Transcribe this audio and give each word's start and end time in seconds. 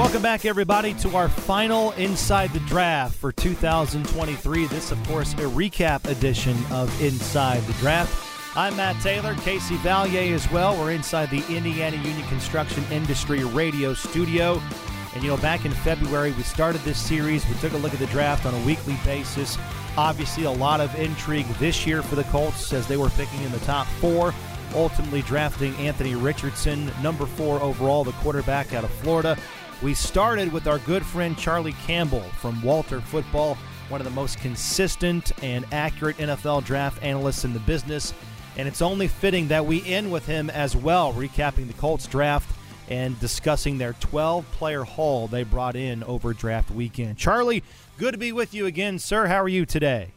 Welcome 0.00 0.22
back, 0.22 0.46
everybody, 0.46 0.94
to 0.94 1.14
our 1.14 1.28
final 1.28 1.90
Inside 1.92 2.54
the 2.54 2.60
Draft 2.60 3.14
for 3.14 3.32
2023. 3.32 4.66
This, 4.68 4.92
of 4.92 5.06
course, 5.06 5.34
a 5.34 5.42
recap 5.42 6.08
edition 6.08 6.56
of 6.70 7.02
Inside 7.02 7.62
the 7.64 7.74
Draft. 7.74 8.56
I'm 8.56 8.74
Matt 8.78 8.98
Taylor, 9.02 9.34
Casey 9.42 9.76
Vallier 9.76 10.34
as 10.34 10.50
well. 10.50 10.74
We're 10.74 10.92
inside 10.92 11.28
the 11.28 11.44
Indiana 11.54 11.98
Union 11.98 12.26
Construction 12.28 12.82
Industry 12.90 13.44
Radio 13.44 13.92
studio. 13.92 14.62
And, 15.14 15.22
you 15.22 15.28
know, 15.28 15.36
back 15.36 15.66
in 15.66 15.70
February, 15.70 16.32
we 16.32 16.44
started 16.44 16.80
this 16.80 16.98
series. 16.98 17.46
We 17.46 17.54
took 17.56 17.74
a 17.74 17.76
look 17.76 17.92
at 17.92 17.98
the 17.98 18.06
draft 18.06 18.46
on 18.46 18.54
a 18.54 18.64
weekly 18.64 18.96
basis. 19.04 19.58
Obviously, 19.98 20.44
a 20.44 20.50
lot 20.50 20.80
of 20.80 20.98
intrigue 20.98 21.46
this 21.58 21.86
year 21.86 22.00
for 22.00 22.14
the 22.14 22.24
Colts 22.24 22.72
as 22.72 22.86
they 22.86 22.96
were 22.96 23.10
picking 23.10 23.42
in 23.42 23.52
the 23.52 23.60
top 23.60 23.86
four, 24.00 24.32
ultimately 24.74 25.20
drafting 25.20 25.74
Anthony 25.74 26.14
Richardson, 26.14 26.90
number 27.02 27.26
four 27.26 27.60
overall, 27.60 28.02
the 28.02 28.12
quarterback 28.12 28.72
out 28.72 28.82
of 28.82 28.90
Florida. 28.90 29.36
We 29.82 29.94
started 29.94 30.52
with 30.52 30.66
our 30.66 30.78
good 30.80 31.06
friend 31.06 31.38
Charlie 31.38 31.72
Campbell 31.86 32.20
from 32.20 32.60
Walter 32.60 33.00
Football, 33.00 33.56
one 33.88 33.98
of 33.98 34.04
the 34.04 34.10
most 34.10 34.38
consistent 34.38 35.32
and 35.42 35.64
accurate 35.72 36.18
NFL 36.18 36.64
draft 36.64 37.02
analysts 37.02 37.46
in 37.46 37.54
the 37.54 37.60
business. 37.60 38.12
And 38.58 38.68
it's 38.68 38.82
only 38.82 39.08
fitting 39.08 39.48
that 39.48 39.64
we 39.64 39.82
end 39.86 40.12
with 40.12 40.26
him 40.26 40.50
as 40.50 40.76
well, 40.76 41.14
recapping 41.14 41.66
the 41.66 41.72
Colts 41.74 42.06
draft 42.06 42.54
and 42.90 43.18
discussing 43.20 43.78
their 43.78 43.94
12 44.00 44.44
player 44.52 44.84
haul 44.84 45.28
they 45.28 45.44
brought 45.44 45.76
in 45.76 46.04
over 46.04 46.34
draft 46.34 46.70
weekend. 46.70 47.16
Charlie, 47.16 47.62
good 47.96 48.12
to 48.12 48.18
be 48.18 48.32
with 48.32 48.52
you 48.52 48.66
again, 48.66 48.98
sir. 48.98 49.28
How 49.28 49.40
are 49.40 49.48
you 49.48 49.64
today? 49.64 50.08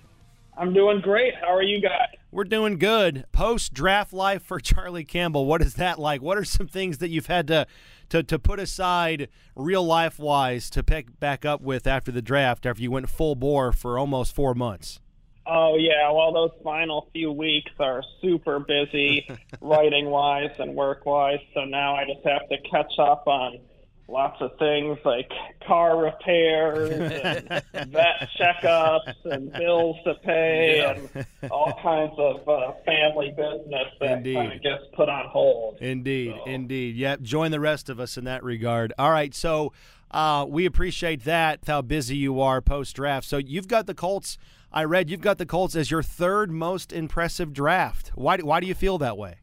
I'm 0.58 0.74
doing 0.74 1.02
great. 1.02 1.34
How 1.36 1.54
are 1.54 1.64
you 1.64 1.82
guys? 1.82 2.10
We're 2.32 2.44
doing 2.44 2.78
good. 2.78 3.26
Post 3.32 3.74
draft 3.74 4.14
life 4.14 4.44
for 4.44 4.60
Charlie 4.62 5.04
Campbell. 5.04 5.46
What 5.46 5.62
is 5.62 5.76
that 5.76 6.00
like? 6.00 6.22
What 6.22 6.38
are 6.38 6.44
some 6.44 6.68
things 6.68 7.00
that 7.00 7.10
you've 7.10 7.28
had 7.28 7.48
to 7.48 7.68
to, 8.10 8.22
to 8.24 8.38
put 8.38 8.60
aside 8.60 9.30
real 9.56 9.84
life 9.84 10.20
wise 10.20 10.70
to 10.72 10.84
pick 10.84 11.20
back 11.20 11.46
up 11.46 11.62
with 11.62 11.88
after 11.88 12.12
the 12.12 12.22
draft 12.22 12.66
after 12.66 12.82
you 12.82 12.92
went 12.92 13.10
full 13.10 13.36
bore 13.36 13.72
for 13.72 13.98
almost 13.98 14.36
four 14.36 14.54
months? 14.54 15.00
Oh 15.46 15.76
yeah, 15.78 16.10
well 16.12 16.32
those 16.32 16.52
final 16.64 17.10
few 17.12 17.32
weeks 17.32 17.72
are 17.80 18.02
super 18.22 18.60
busy 18.60 19.28
writing 19.62 20.06
wise 20.06 20.52
and 20.60 20.76
work 20.76 21.06
wise. 21.06 21.40
So 21.54 21.66
now 21.66 21.96
I 21.96 22.06
just 22.06 22.26
have 22.26 22.48
to 22.50 22.58
catch 22.70 22.94
up 23.00 23.28
on 23.28 23.60
lots 24.08 24.42
of 24.42 24.52
things 24.60 24.98
like 25.06 25.30
car 25.66 25.98
repairs 25.98 26.90
and 26.92 27.48
vet 27.92 28.30
checkups 28.40 29.14
and 29.26 29.52
bills 29.54 29.98
to 30.06 30.16
pay 30.16 30.78
yeah. 30.78 31.24
and 31.42 31.52
all 31.52 31.80
kinds 31.82 32.14
of 32.18 32.48
uh, 32.48 32.74
family 32.86 33.34
business 33.36 33.88
that 34.00 34.24
kind 34.24 34.54
of 34.54 34.62
gets 34.62 34.84
put 34.94 35.10
on 35.10 35.28
hold. 35.28 35.78
Indeed, 35.82 36.34
so. 36.46 36.50
indeed. 36.50 36.96
Yep, 36.96 37.22
join 37.22 37.52
the 37.52 37.60
rest 37.60 37.90
of 37.90 38.00
us 38.00 38.18
in 38.18 38.26
that 38.26 38.44
regard. 38.44 38.94
All 39.00 39.12
right, 39.12 39.34
so 39.34 39.74
uh, 40.12 40.46
we 40.48 40.66
appreciate 40.66 41.24
that, 41.24 41.60
how 41.66 41.82
busy 41.82 42.18
you 42.18 42.42
are 42.42 42.62
post 42.62 42.96
draft. 42.96 43.28
So 43.28 43.38
you've 43.38 43.68
got 43.68 43.88
the 43.88 43.96
Colts– 43.96 44.38
I 44.76 44.86
read 44.86 45.08
you've 45.08 45.22
got 45.22 45.38
the 45.38 45.46
Colts 45.46 45.76
as 45.76 45.92
your 45.92 46.02
third 46.02 46.50
most 46.50 46.92
impressive 46.92 47.54
draft. 47.54 48.12
Why, 48.16 48.38
why 48.40 48.60
do 48.60 48.66
you 48.66 48.74
feel 48.74 48.98
that 48.98 49.20
way? 49.20 49.36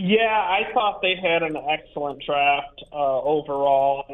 Yeah, 0.00 0.28
I 0.30 0.72
thought 0.72 1.02
they 1.02 1.16
had 1.20 1.42
an 1.42 1.56
excellent 1.56 2.22
draft 2.24 2.84
uh, 2.92 3.20
overall. 3.20 4.04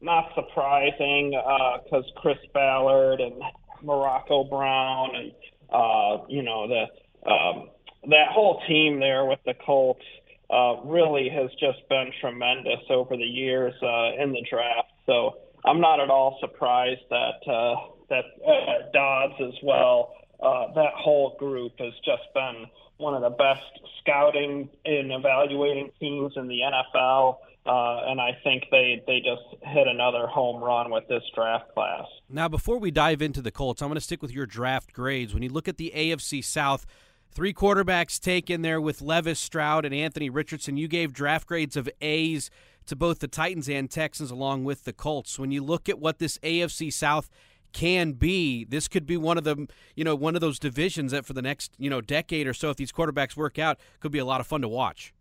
Not 0.00 0.30
surprising 0.34 1.30
because 1.30 2.04
uh, 2.16 2.20
Chris 2.20 2.38
Ballard 2.52 3.20
and 3.20 3.40
Morocco 3.80 4.42
Brown 4.42 5.14
and 5.14 5.32
uh, 5.72 6.24
you 6.28 6.42
know 6.42 6.66
the 6.66 7.30
um, 7.30 7.68
that 8.08 8.32
whole 8.32 8.60
team 8.66 8.98
there 8.98 9.26
with 9.26 9.38
the 9.46 9.54
Colts 9.64 10.02
uh, 10.50 10.82
really 10.84 11.28
has 11.28 11.50
just 11.60 11.88
been 11.88 12.10
tremendous 12.20 12.80
over 12.90 13.16
the 13.16 13.22
years 13.22 13.74
uh, 13.80 14.20
in 14.20 14.32
the 14.32 14.44
draft. 14.50 14.90
So 15.06 15.36
I'm 15.64 15.80
not 15.80 16.00
at 16.00 16.10
all 16.10 16.36
surprised 16.40 17.02
that 17.10 17.48
uh, 17.48 17.74
that 18.10 18.24
uh, 18.44 18.90
Dodds 18.92 19.34
as 19.40 19.54
well. 19.62 20.14
Uh, 20.40 20.72
that 20.74 20.92
whole 20.94 21.36
group 21.38 21.72
has 21.78 21.92
just 22.04 22.22
been 22.34 22.66
one 22.98 23.14
of 23.14 23.22
the 23.22 23.30
best 23.30 23.62
scouting 24.00 24.68
and 24.84 25.12
evaluating 25.12 25.90
teams 26.00 26.32
in 26.36 26.48
the 26.48 26.60
NFL. 26.60 27.38
Uh, 27.66 28.10
and 28.10 28.20
I 28.20 28.36
think 28.44 28.64
they, 28.70 29.02
they 29.06 29.18
just 29.18 29.62
hit 29.62 29.86
another 29.86 30.26
home 30.26 30.62
run 30.62 30.90
with 30.90 31.06
this 31.08 31.22
draft 31.34 31.74
class. 31.74 32.06
Now, 32.30 32.48
before 32.48 32.78
we 32.78 32.90
dive 32.90 33.20
into 33.20 33.42
the 33.42 33.50
Colts, 33.50 33.82
I'm 33.82 33.88
going 33.88 33.96
to 33.96 34.00
stick 34.00 34.22
with 34.22 34.32
your 34.32 34.46
draft 34.46 34.92
grades. 34.92 35.34
When 35.34 35.42
you 35.42 35.50
look 35.50 35.68
at 35.68 35.76
the 35.76 35.92
AFC 35.94 36.42
South, 36.42 36.86
three 37.30 37.52
quarterbacks 37.52 38.18
taken 38.18 38.62
there 38.62 38.80
with 38.80 39.02
Levis 39.02 39.38
Stroud 39.38 39.84
and 39.84 39.94
Anthony 39.94 40.30
Richardson. 40.30 40.76
You 40.76 40.88
gave 40.88 41.12
draft 41.12 41.46
grades 41.46 41.76
of 41.76 41.90
A's 42.00 42.50
to 42.86 42.96
both 42.96 43.18
the 43.18 43.28
Titans 43.28 43.68
and 43.68 43.90
Texans, 43.90 44.30
along 44.30 44.64
with 44.64 44.84
the 44.84 44.94
Colts. 44.94 45.38
When 45.38 45.50
you 45.50 45.62
look 45.62 45.90
at 45.90 45.98
what 45.98 46.18
this 46.18 46.38
AFC 46.38 46.90
South 46.90 47.28
can 47.72 48.12
be. 48.12 48.64
This 48.64 48.88
could 48.88 49.06
be 49.06 49.16
one 49.16 49.38
of 49.38 49.44
them 49.44 49.68
you 49.94 50.04
know 50.04 50.14
one 50.14 50.34
of 50.34 50.40
those 50.40 50.58
divisions 50.58 51.12
that 51.12 51.24
for 51.24 51.32
the 51.32 51.42
next 51.42 51.72
you 51.78 51.90
know 51.90 52.00
decade 52.00 52.46
or 52.46 52.54
so 52.54 52.70
if 52.70 52.76
these 52.76 52.92
quarterbacks 52.92 53.36
work 53.36 53.58
out 53.58 53.78
could 54.00 54.12
be 54.12 54.18
a 54.18 54.24
lot 54.24 54.40
of 54.40 54.46
fun 54.46 54.62
to 54.62 54.68
watch. 54.68 55.12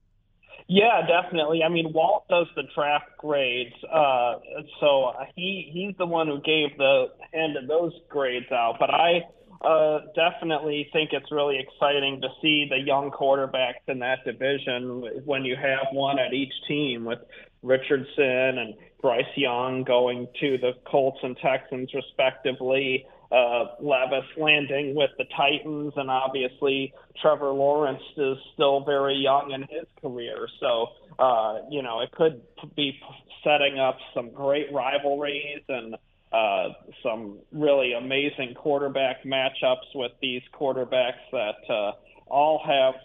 Yeah 0.67 1.05
definitely. 1.07 1.63
I 1.63 1.69
mean 1.69 1.91
walt 1.93 2.27
does 2.29 2.47
the 2.55 2.63
draft 2.75 3.17
grades 3.17 3.75
uh 3.91 4.35
so 4.79 5.13
he 5.35 5.69
he's 5.73 5.95
the 5.97 6.05
one 6.05 6.27
who 6.27 6.41
gave 6.41 6.77
the 6.77 7.07
handed 7.33 7.67
those 7.67 7.93
grades 8.09 8.51
out 8.51 8.77
but 8.79 8.89
i 8.89 9.21
uh, 9.61 9.99
definitely 10.15 10.89
think 10.93 11.11
it's 11.13 11.31
really 11.31 11.57
exciting 11.57 12.21
to 12.21 12.27
see 12.41 12.67
the 12.69 12.77
young 12.77 13.09
quarterbacks 13.09 13.81
in 13.87 13.99
that 13.99 14.23
division 14.25 15.03
when 15.25 15.45
you 15.45 15.55
have 15.55 15.87
one 15.91 16.19
at 16.19 16.33
each 16.33 16.53
team 16.67 17.05
with 17.05 17.19
Richardson 17.63 18.59
and 18.59 18.73
Bryce 19.01 19.25
Young 19.35 19.83
going 19.83 20.27
to 20.39 20.57
the 20.57 20.71
Colts 20.89 21.19
and 21.23 21.37
Texans 21.37 21.93
respectively. 21.93 23.05
Uh, 23.29 23.65
Levis 23.81 24.25
landing 24.37 24.95
with 24.95 25.09
the 25.17 25.25
Titans, 25.35 25.91
and 25.97 26.09
obviously 26.09 26.93
Trevor 27.21 27.51
Lawrence 27.51 28.01
is 28.15 28.37
still 28.53 28.85
very 28.85 29.15
young 29.15 29.51
in 29.51 29.61
his 29.63 29.85
career. 30.01 30.47
So, 30.61 30.87
uh, 31.19 31.59
you 31.69 31.81
know, 31.81 31.99
it 31.99 32.11
could 32.11 32.41
be 32.75 32.97
setting 33.43 33.79
up 33.79 33.97
some 34.13 34.31
great 34.31 34.71
rivalries 34.71 35.61
and 35.67 35.95
uh, 36.31 36.69
some 37.03 37.39
really 37.51 37.93
amazing 37.93 38.53
quarterback 38.55 39.23
matchups 39.23 39.93
with 39.93 40.11
these 40.21 40.41
quarterbacks 40.53 41.23
that 41.31 41.69
uh, 41.69 41.91
all 42.27 42.61
have 42.65 42.95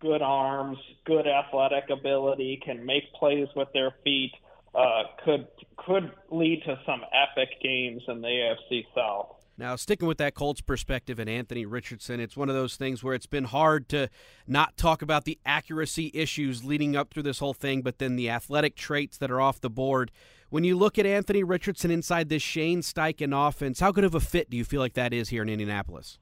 good 0.00 0.22
arms, 0.22 0.78
good 1.04 1.26
athletic 1.26 1.90
ability, 1.90 2.60
can 2.64 2.84
make 2.84 3.12
plays 3.14 3.48
with 3.56 3.68
their 3.72 3.92
feet, 4.04 4.32
uh, 4.78 5.02
could 5.24 5.46
could 5.76 6.12
lead 6.30 6.62
to 6.64 6.78
some 6.86 7.02
epic 7.12 7.48
games 7.62 8.02
in 8.08 8.20
the 8.20 8.28
AFC 8.28 8.84
South. 8.94 9.34
Now, 9.56 9.74
sticking 9.74 10.06
with 10.06 10.18
that 10.18 10.34
Colts 10.34 10.60
perspective 10.60 11.18
and 11.18 11.28
Anthony 11.28 11.66
Richardson, 11.66 12.20
it's 12.20 12.36
one 12.36 12.48
of 12.48 12.54
those 12.54 12.76
things 12.76 13.02
where 13.02 13.14
it's 13.14 13.26
been 13.26 13.44
hard 13.44 13.88
to 13.88 14.08
not 14.46 14.76
talk 14.76 15.02
about 15.02 15.24
the 15.24 15.36
accuracy 15.44 16.12
issues 16.14 16.64
leading 16.64 16.94
up 16.94 17.10
through 17.10 17.24
this 17.24 17.40
whole 17.40 17.54
thing, 17.54 17.82
but 17.82 17.98
then 17.98 18.14
the 18.14 18.30
athletic 18.30 18.76
traits 18.76 19.18
that 19.18 19.32
are 19.32 19.40
off 19.40 19.60
the 19.60 19.70
board. 19.70 20.12
When 20.48 20.62
you 20.62 20.76
look 20.76 20.96
at 20.96 21.06
Anthony 21.06 21.42
Richardson 21.42 21.90
inside 21.90 22.28
this 22.28 22.42
Shane 22.42 22.82
Steichen 22.82 23.32
offense, 23.48 23.80
how 23.80 23.90
good 23.90 24.04
of 24.04 24.14
a 24.14 24.20
fit 24.20 24.48
do 24.48 24.56
you 24.56 24.64
feel 24.64 24.80
like 24.80 24.94
that 24.94 25.12
is 25.12 25.30
here 25.30 25.42
in 25.42 25.48
Indianapolis? 25.48 26.18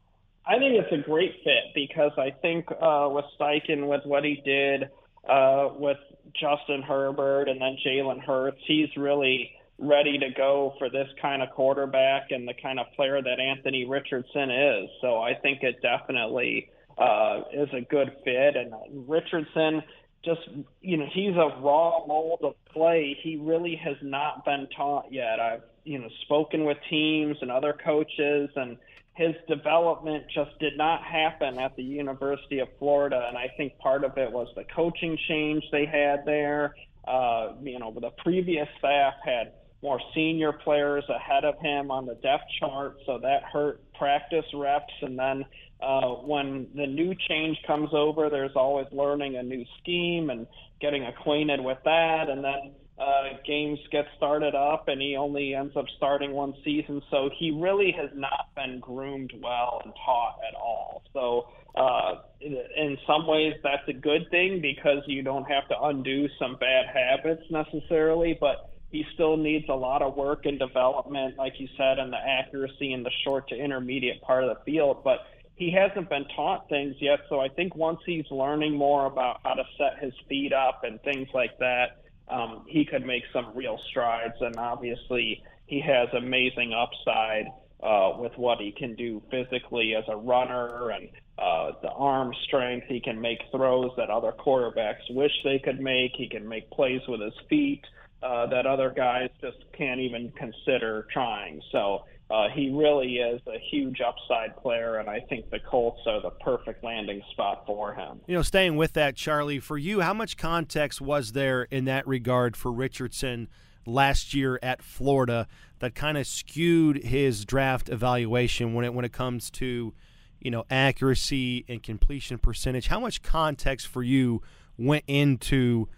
I 0.46 0.58
think 0.58 0.74
it's 0.74 0.92
a 0.92 1.06
great 1.06 1.32
fit 1.44 1.74
because 1.74 2.12
I 2.16 2.30
think 2.40 2.70
uh, 2.70 3.08
with 3.10 3.26
Steichen, 3.38 3.86
with 3.86 4.06
what 4.06 4.24
he 4.24 4.40
did 4.44 4.88
uh, 5.28 5.68
with 5.76 5.98
Justin 6.34 6.82
Herbert 6.82 7.48
and 7.48 7.60
then 7.60 7.76
Jalen 7.84 8.22
Hurts, 8.22 8.58
he's 8.66 8.88
really 8.96 9.50
ready 9.78 10.18
to 10.18 10.30
go 10.36 10.74
for 10.78 10.88
this 10.88 11.08
kind 11.20 11.42
of 11.42 11.50
quarterback 11.50 12.30
and 12.30 12.48
the 12.48 12.54
kind 12.54 12.80
of 12.80 12.86
player 12.94 13.20
that 13.22 13.38
Anthony 13.40 13.84
Richardson 13.84 14.50
is. 14.50 14.88
So 15.00 15.20
I 15.20 15.34
think 15.34 15.62
it 15.62 15.82
definitely 15.82 16.70
uh, 16.98 17.42
is 17.52 17.68
a 17.72 17.82
good 17.82 18.16
fit. 18.24 18.56
And 18.56 18.72
Richardson, 19.08 19.82
just 20.24 20.40
you 20.80 20.96
know, 20.96 21.06
he's 21.12 21.34
a 21.34 21.60
raw 21.60 22.06
mold 22.06 22.40
of 22.42 22.54
play. 22.72 23.16
He 23.22 23.36
really 23.36 23.78
has 23.84 23.96
not 24.02 24.44
been 24.44 24.66
taught 24.76 25.12
yet. 25.12 25.40
I've 25.40 25.62
you 25.86 25.98
know 25.98 26.08
spoken 26.22 26.64
with 26.64 26.76
teams 26.90 27.36
and 27.40 27.50
other 27.50 27.72
coaches 27.72 28.50
and 28.56 28.76
his 29.16 29.34
development 29.48 30.24
just 30.32 30.58
did 30.58 30.76
not 30.76 31.02
happen 31.02 31.58
at 31.58 31.74
the 31.74 31.82
University 31.82 32.58
of 32.58 32.68
Florida, 32.78 33.24
and 33.28 33.36
I 33.36 33.48
think 33.56 33.78
part 33.78 34.04
of 34.04 34.18
it 34.18 34.30
was 34.30 34.48
the 34.54 34.64
coaching 34.64 35.18
change 35.26 35.64
they 35.72 35.86
had 35.86 36.26
there. 36.26 36.74
Uh, 37.08 37.54
you 37.62 37.78
know, 37.78 37.94
the 37.98 38.10
previous 38.22 38.68
staff 38.78 39.14
had 39.24 39.52
more 39.82 39.98
senior 40.14 40.52
players 40.52 41.04
ahead 41.08 41.46
of 41.46 41.58
him 41.60 41.90
on 41.90 42.04
the 42.04 42.14
depth 42.16 42.44
chart, 42.60 42.98
so 43.06 43.18
that 43.18 43.42
hurt 43.44 43.80
practice 43.94 44.44
reps. 44.52 44.92
And 45.00 45.18
then 45.18 45.46
uh, 45.80 46.08
when 46.08 46.66
the 46.74 46.86
new 46.86 47.14
change 47.28 47.56
comes 47.66 47.90
over, 47.94 48.28
there's 48.28 48.54
always 48.54 48.86
learning 48.92 49.36
a 49.36 49.42
new 49.42 49.64
scheme 49.80 50.28
and 50.28 50.46
getting 50.78 51.06
acquainted 51.06 51.60
with 51.62 51.78
that, 51.84 52.28
and 52.28 52.44
then 52.44 52.72
uh, 52.98 53.36
games 53.46 53.78
get 53.92 54.06
started 54.16 54.54
up, 54.54 54.88
and 54.88 55.00
he 55.00 55.16
only 55.16 55.54
ends 55.54 55.76
up 55.76 55.84
starting 55.96 56.32
one 56.32 56.54
season. 56.64 57.02
So 57.10 57.28
he 57.38 57.50
really 57.50 57.92
has 57.92 58.10
not 58.14 58.48
been 58.54 58.80
groomed 58.80 59.32
well 59.42 59.82
and 59.84 59.92
taught 60.04 60.38
at 60.48 60.54
all. 60.54 61.02
So 61.12 61.48
uh, 61.78 62.22
in 62.40 62.96
some 63.06 63.26
ways, 63.26 63.54
that's 63.62 63.86
a 63.88 63.92
good 63.92 64.30
thing 64.30 64.60
because 64.62 65.02
you 65.06 65.22
don't 65.22 65.44
have 65.44 65.68
to 65.68 65.80
undo 65.82 66.26
some 66.38 66.56
bad 66.56 66.86
habits 66.92 67.42
necessarily. 67.50 68.36
But 68.40 68.70
he 68.90 69.04
still 69.12 69.36
needs 69.36 69.66
a 69.68 69.74
lot 69.74 70.00
of 70.00 70.16
work 70.16 70.46
and 70.46 70.58
development, 70.58 71.36
like 71.36 71.54
you 71.58 71.68
said, 71.76 71.98
in 71.98 72.10
the 72.10 72.16
accuracy 72.16 72.94
in 72.94 73.02
the 73.02 73.10
short 73.24 73.46
to 73.48 73.56
intermediate 73.56 74.22
part 74.22 74.42
of 74.42 74.56
the 74.56 74.64
field. 74.64 75.04
But 75.04 75.18
he 75.56 75.70
hasn't 75.70 76.08
been 76.08 76.24
taught 76.34 76.68
things 76.70 76.94
yet. 77.00 77.20
So 77.28 77.40
I 77.40 77.48
think 77.48 77.74
once 77.74 77.98
he's 78.06 78.24
learning 78.30 78.74
more 78.74 79.04
about 79.04 79.40
how 79.42 79.54
to 79.54 79.64
set 79.76 80.02
his 80.02 80.14
feet 80.28 80.52
up 80.54 80.82
and 80.84 81.00
things 81.02 81.28
like 81.34 81.58
that, 81.58 82.05
um, 82.28 82.64
he 82.66 82.84
could 82.84 83.04
make 83.04 83.22
some 83.32 83.52
real 83.54 83.78
strides. 83.90 84.34
And 84.40 84.56
obviously, 84.56 85.42
he 85.66 85.80
has 85.80 86.08
amazing 86.12 86.72
upside 86.72 87.46
uh, 87.82 88.12
with 88.18 88.32
what 88.36 88.58
he 88.58 88.72
can 88.72 88.94
do 88.94 89.22
physically 89.30 89.94
as 89.94 90.04
a 90.08 90.16
runner 90.16 90.90
and 90.90 91.08
uh, 91.38 91.72
the 91.82 91.90
arm 91.90 92.32
strength. 92.46 92.86
He 92.88 93.00
can 93.00 93.20
make 93.20 93.38
throws 93.50 93.90
that 93.96 94.10
other 94.10 94.32
quarterbacks 94.32 95.10
wish 95.10 95.32
they 95.44 95.58
could 95.58 95.80
make. 95.80 96.12
He 96.16 96.28
can 96.28 96.48
make 96.48 96.70
plays 96.70 97.02
with 97.08 97.20
his 97.20 97.34
feet 97.48 97.82
uh, 98.22 98.46
that 98.46 98.66
other 98.66 98.90
guys 98.90 99.28
just 99.40 99.58
can't 99.76 100.00
even 100.00 100.32
consider 100.32 101.06
trying. 101.12 101.60
So 101.70 102.04
uh, 102.28 102.48
he 102.48 102.70
really 102.70 103.18
is 103.18 103.40
a 103.46 103.58
huge 103.70 104.00
upside 104.00 104.56
player, 104.56 104.96
and 104.96 105.08
I 105.08 105.20
think 105.20 105.48
the 105.50 105.60
Colts 105.60 106.00
are 106.06 106.20
the 106.20 106.30
perfect 106.30 106.82
landing 106.82 107.22
spot 107.30 107.64
for 107.66 107.94
him. 107.94 108.20
You 108.26 108.34
know, 108.34 108.42
staying 108.42 108.76
with 108.76 108.94
that, 108.94 109.14
Charlie, 109.14 109.60
for 109.60 109.78
you, 109.78 110.00
how 110.00 110.12
much 110.12 110.36
context 110.36 111.00
was 111.00 111.32
there 111.32 111.62
in 111.64 111.84
that 111.84 112.04
regard 112.06 112.56
for 112.56 112.72
Richardson 112.72 113.48
last 113.86 114.34
year 114.34 114.58
at 114.60 114.82
Florida 114.82 115.46
that 115.78 115.94
kind 115.94 116.18
of 116.18 116.26
skewed 116.26 117.04
his 117.04 117.44
draft 117.44 117.88
evaluation 117.88 118.74
when 118.74 118.84
it 118.84 118.92
when 118.92 119.04
it 119.04 119.12
comes 119.12 119.48
to 119.52 119.94
you 120.40 120.50
know 120.50 120.64
accuracy 120.68 121.64
and 121.68 121.80
completion 121.80 122.38
percentage? 122.38 122.88
How 122.88 122.98
much 122.98 123.22
context 123.22 123.86
for 123.86 124.02
you 124.02 124.42
went 124.76 125.04
into 125.06 125.88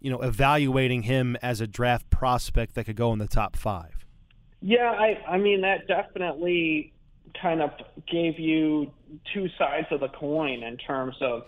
you 0.00 0.10
know 0.10 0.20
evaluating 0.20 1.04
him 1.04 1.34
as 1.40 1.62
a 1.62 1.66
draft 1.66 2.10
prospect 2.10 2.74
that 2.74 2.84
could 2.84 2.96
go 2.96 3.10
in 3.14 3.18
the 3.18 3.26
top 3.26 3.56
five? 3.56 4.04
Yeah, 4.60 4.90
I 4.90 5.34
I 5.34 5.38
mean 5.38 5.60
that 5.62 5.86
definitely 5.86 6.92
kind 7.40 7.62
of 7.62 7.70
gave 8.10 8.38
you 8.38 8.90
two 9.32 9.46
sides 9.58 9.86
of 9.90 10.00
the 10.00 10.08
coin 10.08 10.62
in 10.62 10.76
terms 10.78 11.14
of 11.20 11.42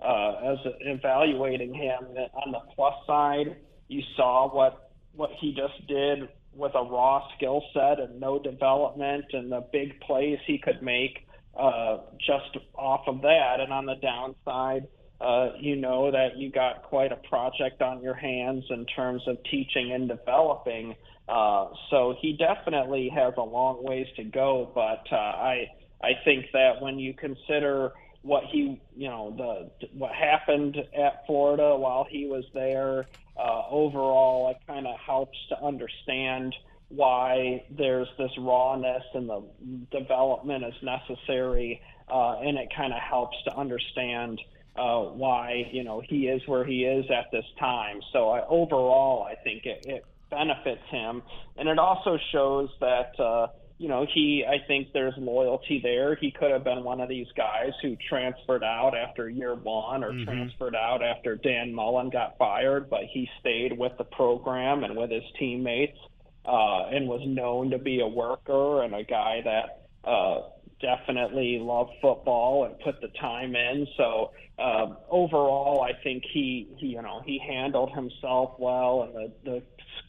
uh, 0.00 0.52
as 0.52 0.58
evaluating 0.80 1.74
him. 1.74 2.16
On 2.34 2.52
the 2.52 2.60
plus 2.74 2.94
side, 3.06 3.56
you 3.88 4.02
saw 4.16 4.52
what 4.52 4.90
what 5.14 5.30
he 5.40 5.54
just 5.54 5.86
did 5.86 6.28
with 6.54 6.74
a 6.74 6.82
raw 6.82 7.22
skill 7.36 7.62
set 7.72 8.00
and 8.00 8.18
no 8.18 8.38
development 8.38 9.24
and 9.32 9.52
the 9.52 9.64
big 9.72 10.00
plays 10.00 10.38
he 10.46 10.58
could 10.58 10.82
make 10.82 11.26
uh, 11.58 11.98
just 12.18 12.56
off 12.74 13.02
of 13.06 13.22
that. 13.22 13.56
And 13.60 13.72
on 13.72 13.86
the 13.86 13.94
downside, 13.96 14.88
uh, 15.20 15.50
you 15.58 15.76
know 15.76 16.10
that 16.10 16.36
you 16.36 16.50
got 16.50 16.82
quite 16.82 17.12
a 17.12 17.16
project 17.28 17.80
on 17.80 18.02
your 18.02 18.14
hands 18.14 18.64
in 18.70 18.84
terms 18.86 19.22
of 19.26 19.38
teaching 19.50 19.92
and 19.92 20.08
developing. 20.08 20.94
Uh, 21.28 21.68
so 21.90 22.14
he 22.20 22.36
definitely 22.36 23.10
has 23.14 23.34
a 23.36 23.42
long 23.42 23.82
ways 23.82 24.06
to 24.16 24.24
go, 24.24 24.70
but 24.74 25.02
uh, 25.10 25.16
I 25.16 25.66
I 26.02 26.12
think 26.24 26.46
that 26.52 26.80
when 26.80 26.98
you 26.98 27.14
consider 27.14 27.92
what 28.22 28.44
he 28.44 28.80
you 28.96 29.08
know 29.08 29.34
the 29.36 29.88
what 29.92 30.12
happened 30.12 30.76
at 30.76 31.26
Florida 31.26 31.76
while 31.76 32.06
he 32.08 32.26
was 32.26 32.44
there, 32.54 33.08
uh, 33.36 33.62
overall 33.70 34.50
it 34.50 34.58
kind 34.66 34.86
of 34.86 34.94
helps 35.04 35.36
to 35.48 35.60
understand 35.64 36.54
why 36.88 37.64
there's 37.76 38.08
this 38.18 38.30
rawness 38.38 39.02
and 39.14 39.28
the 39.28 39.42
development 39.90 40.64
is 40.64 40.74
necessary, 40.80 41.80
uh, 42.08 42.36
and 42.38 42.56
it 42.56 42.68
kind 42.76 42.92
of 42.92 43.00
helps 43.00 43.36
to 43.44 43.56
understand 43.56 44.40
uh, 44.76 45.00
why 45.00 45.66
you 45.72 45.82
know 45.82 46.00
he 46.08 46.28
is 46.28 46.40
where 46.46 46.64
he 46.64 46.84
is 46.84 47.04
at 47.10 47.26
this 47.32 47.46
time. 47.58 48.00
So 48.12 48.28
I, 48.28 48.46
overall, 48.46 49.24
I 49.24 49.34
think 49.42 49.66
it, 49.66 49.84
it 49.86 50.04
benefits 50.30 50.82
him, 50.90 51.22
and 51.56 51.68
it 51.68 51.78
also 51.78 52.18
shows 52.32 52.68
that. 52.80 53.18
Uh, 53.18 53.48
you 53.78 53.88
know, 53.88 54.06
he, 54.14 54.42
I 54.42 54.66
think 54.66 54.88
there's 54.94 55.12
loyalty 55.18 55.80
there. 55.82 56.14
He 56.14 56.30
could 56.30 56.50
have 56.50 56.64
been 56.64 56.82
one 56.82 57.00
of 57.00 57.10
these 57.10 57.26
guys 57.36 57.72
who 57.82 57.94
transferred 58.08 58.64
out 58.64 58.92
after 58.96 59.28
year 59.28 59.54
one 59.54 60.02
or 60.02 60.12
mm-hmm. 60.12 60.24
transferred 60.24 60.74
out 60.74 61.02
after 61.02 61.36
Dan 61.36 61.74
Mullen 61.74 62.08
got 62.08 62.38
fired, 62.38 62.88
but 62.88 63.00
he 63.12 63.28
stayed 63.40 63.76
with 63.76 63.92
the 63.98 64.04
program 64.04 64.82
and 64.82 64.96
with 64.96 65.10
his 65.10 65.24
teammates 65.38 65.98
uh, 66.46 66.86
and 66.90 67.06
was 67.06 67.20
known 67.26 67.70
to 67.70 67.78
be 67.78 68.00
a 68.00 68.06
worker 68.06 68.82
and 68.82 68.94
a 68.94 69.04
guy 69.04 69.42
that 69.44 70.08
uh, 70.08 70.48
definitely 70.80 71.58
loved 71.60 71.90
football 72.00 72.64
and 72.64 72.78
put 72.80 73.00
the 73.00 73.08
time 73.20 73.54
in. 73.54 73.86
So 73.96 74.30
uh, 74.58 74.94
overall, 75.10 75.82
I 75.82 75.92
think 76.02 76.24
he, 76.32 76.68
he, 76.78 76.86
you 76.88 77.02
know, 77.02 77.22
he 77.24 77.38
handled 77.38 77.92
himself 77.92 78.54
well, 78.58 79.02
and 79.02 79.14
the 79.14 79.32
the 79.44 79.62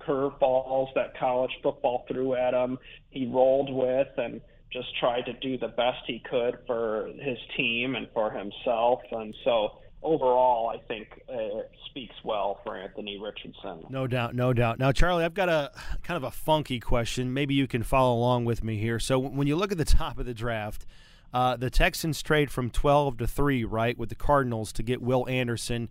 curveballs 0.06 0.88
that 0.96 1.18
college 1.18 1.52
football 1.62 2.06
threw 2.08 2.34
at 2.36 2.54
him, 2.54 2.78
he 3.10 3.26
rolled 3.28 3.72
with 3.74 4.08
and 4.18 4.42
just 4.72 4.88
tried 5.00 5.26
to 5.26 5.34
do 5.34 5.58
the 5.58 5.68
best 5.70 6.00
he 6.06 6.22
could 6.30 6.58
for 6.66 7.12
his 7.20 7.38
team 7.56 7.96
and 7.96 8.08
for 8.14 8.32
himself. 8.32 9.02
And 9.12 9.36
so 9.44 9.80
overall, 10.04 10.70
I 10.70 10.78
think 10.88 11.08
uh, 11.30 11.62
speaks 11.90 12.16
well 12.24 12.60
for 12.64 12.78
Anthony 12.78 13.20
Richardson. 13.22 13.86
No 13.90 14.08
doubt, 14.08 14.36
no 14.36 14.54
doubt. 14.54 14.80
Now, 14.80 14.92
Charlie, 14.92 15.24
I've 15.24 15.34
got 15.34 15.50
a 15.50 15.72
kind 16.04 16.18
of 16.18 16.24
a 16.24 16.32
funky 16.32 16.80
question. 16.80 17.34
Maybe 17.34 17.54
you 17.54 17.68
can 17.68 17.84
follow 17.84 18.16
along 18.16 18.46
with 18.46 18.64
me 18.64 18.78
here. 18.78 19.00
So, 19.00 19.20
when 19.20 19.48
you 19.48 19.56
look 19.56 19.72
at 19.72 19.78
the 19.78 19.86
top 19.86 20.20
of 20.20 20.26
the 20.26 20.34
draft, 20.34 20.86
uh, 21.34 21.58
the 21.58 21.70
Texans 21.70 22.22
trade 22.22 22.52
from 22.52 22.70
12 22.70 23.18
to 23.18 23.28
3, 23.28 23.64
right, 23.64 23.98
with 23.98 24.10
the 24.10 24.16
Cardinals 24.16 24.72
to 24.74 24.84
get 24.84 25.02
Will 25.02 25.28
Anderson. 25.28 25.90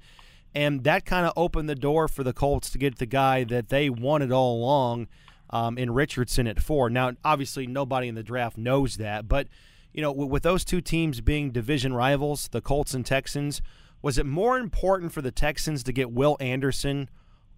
And 0.54 0.84
that 0.84 1.04
kind 1.04 1.26
of 1.26 1.32
opened 1.36 1.68
the 1.68 1.74
door 1.74 2.08
for 2.08 2.24
the 2.24 2.32
Colts 2.32 2.70
to 2.70 2.78
get 2.78 2.98
the 2.98 3.06
guy 3.06 3.44
that 3.44 3.68
they 3.68 3.90
wanted 3.90 4.32
all 4.32 4.56
along 4.56 5.08
um, 5.50 5.76
in 5.78 5.92
Richardson 5.92 6.46
at 6.46 6.60
four. 6.60 6.88
Now, 6.88 7.12
obviously, 7.24 7.66
nobody 7.66 8.08
in 8.08 8.14
the 8.14 8.22
draft 8.22 8.56
knows 8.56 8.96
that. 8.96 9.28
But, 9.28 9.48
you 9.92 10.02
know, 10.02 10.12
with 10.12 10.42
those 10.42 10.64
two 10.64 10.80
teams 10.80 11.20
being 11.20 11.50
division 11.50 11.92
rivals, 11.92 12.48
the 12.48 12.62
Colts 12.62 12.94
and 12.94 13.04
Texans, 13.04 13.60
was 14.02 14.18
it 14.18 14.26
more 14.26 14.58
important 14.58 15.12
for 15.12 15.22
the 15.22 15.30
Texans 15.30 15.82
to 15.82 15.92
get 15.92 16.10
Will 16.10 16.36
Anderson 16.40 17.10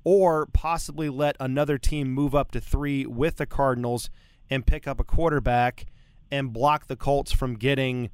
or 0.05 0.47
possibly 0.47 1.09
let 1.09 1.37
another 1.39 1.79
team 1.79 2.11
move 2.11 2.35
up 2.35 2.51
to 2.53 2.61
three 2.61 3.07
with 3.07 3.37
the 3.37 3.47
Cardinals 3.47 4.11
and 4.51 4.67
pick 4.67 4.87
up 4.87 4.99
a 4.99 5.05
quarterback 5.05 5.87
and 6.31 6.53
block 6.53 6.87
the 6.87 6.97
Colts 6.97 7.33
from 7.33 7.55
getting 7.55 8.11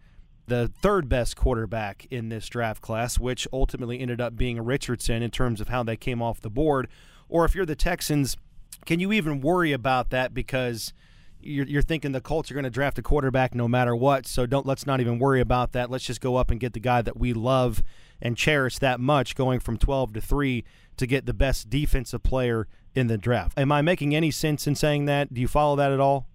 the 0.46 0.68
third 0.82 1.08
best 1.08 1.36
quarterback 1.36 2.06
in 2.10 2.28
this 2.28 2.48
draft 2.48 2.82
class, 2.82 3.18
which 3.18 3.48
ultimately 3.52 4.00
ended 4.00 4.20
up 4.20 4.36
being 4.36 4.62
Richardson 4.62 5.22
in 5.22 5.30
terms 5.30 5.60
of 5.60 5.68
how 5.68 5.82
they 5.82 5.96
came 5.96 6.20
off 6.20 6.40
the 6.40 6.50
board? 6.50 6.88
Or 7.28 7.44
if 7.44 7.54
you're 7.54 7.66
the 7.66 7.74
Texans, 7.74 8.36
can 8.84 9.00
you 9.00 9.12
even 9.12 9.40
worry 9.40 9.72
about 9.72 10.10
that 10.10 10.34
because– 10.34 10.92
you're, 11.44 11.66
you're 11.66 11.82
thinking 11.82 12.12
the 12.12 12.20
Colts 12.20 12.50
are 12.50 12.54
going 12.54 12.64
to 12.64 12.70
draft 12.70 12.98
a 12.98 13.02
quarterback 13.02 13.54
no 13.54 13.68
matter 13.68 13.94
what. 13.94 14.26
So 14.26 14.46
don't 14.46 14.66
let's 14.66 14.86
not 14.86 15.00
even 15.00 15.18
worry 15.18 15.40
about 15.40 15.72
that. 15.72 15.90
Let's 15.90 16.04
just 16.04 16.20
go 16.20 16.36
up 16.36 16.50
and 16.50 16.58
get 16.58 16.72
the 16.72 16.80
guy 16.80 17.02
that 17.02 17.18
we 17.18 17.32
love 17.32 17.82
and 18.20 18.36
cherish 18.36 18.78
that 18.78 19.00
much, 19.00 19.34
going 19.34 19.60
from 19.60 19.76
12 19.76 20.14
to 20.14 20.20
three 20.20 20.64
to 20.96 21.06
get 21.06 21.26
the 21.26 21.34
best 21.34 21.68
defensive 21.68 22.22
player 22.22 22.66
in 22.94 23.08
the 23.08 23.18
draft. 23.18 23.58
Am 23.58 23.72
I 23.72 23.82
making 23.82 24.14
any 24.14 24.30
sense 24.30 24.66
in 24.66 24.74
saying 24.74 25.04
that? 25.06 25.34
Do 25.34 25.40
you 25.40 25.48
follow 25.48 25.76
that 25.76 25.92
at 25.92 26.00
all? 26.00 26.26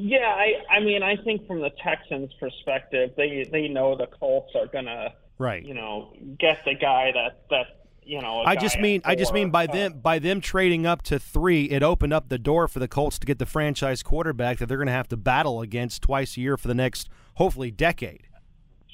Yeah, 0.00 0.28
I 0.28 0.62
I 0.70 0.80
mean 0.80 1.02
I 1.02 1.16
think 1.16 1.46
from 1.46 1.60
the 1.60 1.70
Texans' 1.82 2.32
perspective, 2.38 3.12
they 3.16 3.44
they 3.50 3.66
know 3.66 3.96
the 3.96 4.06
Colts 4.06 4.54
are 4.54 4.66
gonna 4.66 5.12
right 5.38 5.64
you 5.64 5.74
know 5.74 6.12
get 6.38 6.64
the 6.64 6.74
guy 6.74 7.10
that 7.12 7.42
that 7.50 7.78
you 8.04 8.22
know. 8.22 8.42
I 8.46 8.54
just 8.54 8.78
mean 8.78 9.02
I 9.04 9.16
just 9.16 9.32
mean 9.32 9.50
by 9.50 9.66
uh, 9.66 9.72
them 9.72 9.92
by 10.00 10.20
them 10.20 10.40
trading 10.40 10.86
up 10.86 11.02
to 11.02 11.18
three, 11.18 11.64
it 11.64 11.82
opened 11.82 12.12
up 12.12 12.28
the 12.28 12.38
door 12.38 12.68
for 12.68 12.78
the 12.78 12.86
Colts 12.86 13.18
to 13.18 13.26
get 13.26 13.40
the 13.40 13.46
franchise 13.46 14.04
quarterback 14.04 14.58
that 14.58 14.66
they're 14.66 14.78
going 14.78 14.86
to 14.86 14.92
have 14.92 15.08
to 15.08 15.16
battle 15.16 15.60
against 15.60 16.02
twice 16.02 16.36
a 16.36 16.40
year 16.40 16.56
for 16.56 16.68
the 16.68 16.74
next 16.74 17.08
hopefully 17.34 17.72
decade. 17.72 18.28